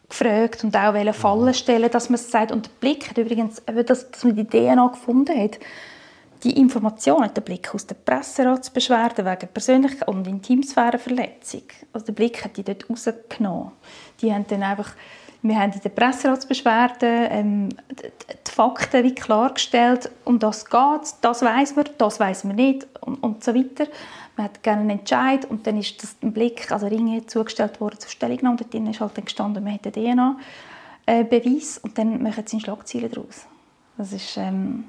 gefragt 0.08 0.64
und 0.64 0.76
auch 0.76 0.94
wollen 0.94 1.14
Fallen 1.14 1.54
stellen, 1.54 1.90
dass 1.90 2.08
man 2.08 2.14
es 2.14 2.30
sagt. 2.30 2.52
Und 2.52 2.66
der 2.66 2.72
Blick 2.80 3.10
hat 3.10 3.18
übrigens, 3.18 3.62
dass, 3.66 4.10
dass 4.10 4.24
man 4.24 4.36
die 4.36 4.44
DNA 4.44 4.88
gefunden 4.88 5.36
hat, 5.38 5.58
die 6.42 6.58
Information 6.60 7.24
hat 7.24 7.36
der 7.36 7.42
Blick 7.42 7.74
aus 7.74 7.86
der 7.86 7.94
Presseratsbeschwerde 7.96 9.24
wegen 9.24 9.48
persönlicher 9.48 10.06
und 10.06 10.26
Intimsphärenverletzung. 10.26 11.62
Also 11.92 12.06
der 12.06 12.12
Blick 12.12 12.44
hat 12.44 12.56
die 12.56 12.62
dort 12.62 12.88
rausgenommen. 12.88 13.72
Die 14.20 14.32
haben 14.32 14.46
dann 14.46 14.62
einfach, 14.62 14.92
wir 15.48 15.58
haben 15.58 15.72
in 15.72 15.80
der 15.80 15.90
Presseratsbeschwerde 15.90 17.28
ähm, 17.30 17.68
die 17.90 18.50
Fakten 18.50 19.04
wie 19.04 19.14
klargestellt, 19.14 20.10
um 20.24 20.38
das 20.38 20.64
geht, 20.64 21.14
das 21.20 21.42
weiß 21.42 21.76
man, 21.76 21.86
das 21.98 22.20
weiß 22.20 22.44
man 22.44 22.56
nicht 22.56 22.86
und, 23.00 23.22
und 23.22 23.44
so 23.44 23.54
weiter. 23.54 23.86
Man 24.36 24.44
hat 24.44 24.62
gerne 24.62 24.82
einen 24.82 24.90
Entscheid 24.90 25.44
und 25.46 25.66
dann 25.66 25.78
ist 25.78 26.02
das 26.02 26.16
ein 26.22 26.32
Blick, 26.32 26.70
also 26.70 26.86
Ringe 26.86 27.26
zugestellt 27.26 27.80
worden 27.80 27.98
zur 27.98 28.10
Stellungnahme. 28.10 28.56
Dort 28.58 28.74
ist 28.74 29.00
halt 29.00 29.16
dann 29.16 29.24
gestanden, 29.24 29.64
man 29.64 29.74
hat 29.74 29.82
DNA-Beweis 29.82 31.78
und 31.78 31.96
dann 31.96 32.22
machen 32.22 32.46
sie 32.46 32.60
Schlagzeilen 32.60 33.10
daraus. 33.10 33.46
Das 33.96 34.12
ist 34.12 34.36
ähm, 34.36 34.84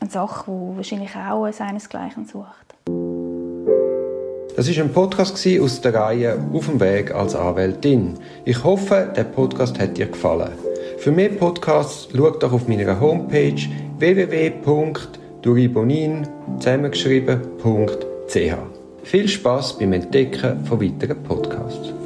eine 0.00 0.10
Sache, 0.10 0.44
die 0.46 0.76
wahrscheinlich 0.76 1.16
auch 1.16 1.50
seinesgleichen 1.52 2.26
sucht. 2.26 2.63
Das 4.56 4.68
ist 4.68 4.78
ein 4.78 4.92
Podcast 4.92 5.44
aus 5.60 5.80
der 5.80 5.94
Reihe 5.94 6.38
Auf 6.52 6.66
dem 6.66 6.78
Weg 6.78 7.12
als 7.12 7.34
Anwältin. 7.34 8.14
Ich 8.44 8.62
hoffe, 8.62 9.12
der 9.16 9.24
Podcast 9.24 9.80
hat 9.80 9.96
dir 9.96 10.06
gefallen. 10.06 10.52
Für 10.98 11.10
mehr 11.10 11.30
Podcasts 11.30 12.06
schau 12.14 12.30
doch 12.30 12.52
auf 12.52 12.68
meiner 12.68 13.00
Homepage 13.00 13.60
www.duribonin 13.98 16.28
zusammengeschrieben.ch. 16.60 18.54
Viel 19.02 19.28
Spaß 19.28 19.80
beim 19.80 19.92
Entdecken 19.92 20.64
von 20.64 20.80
weiteren 20.80 21.20
Podcasts. 21.24 22.03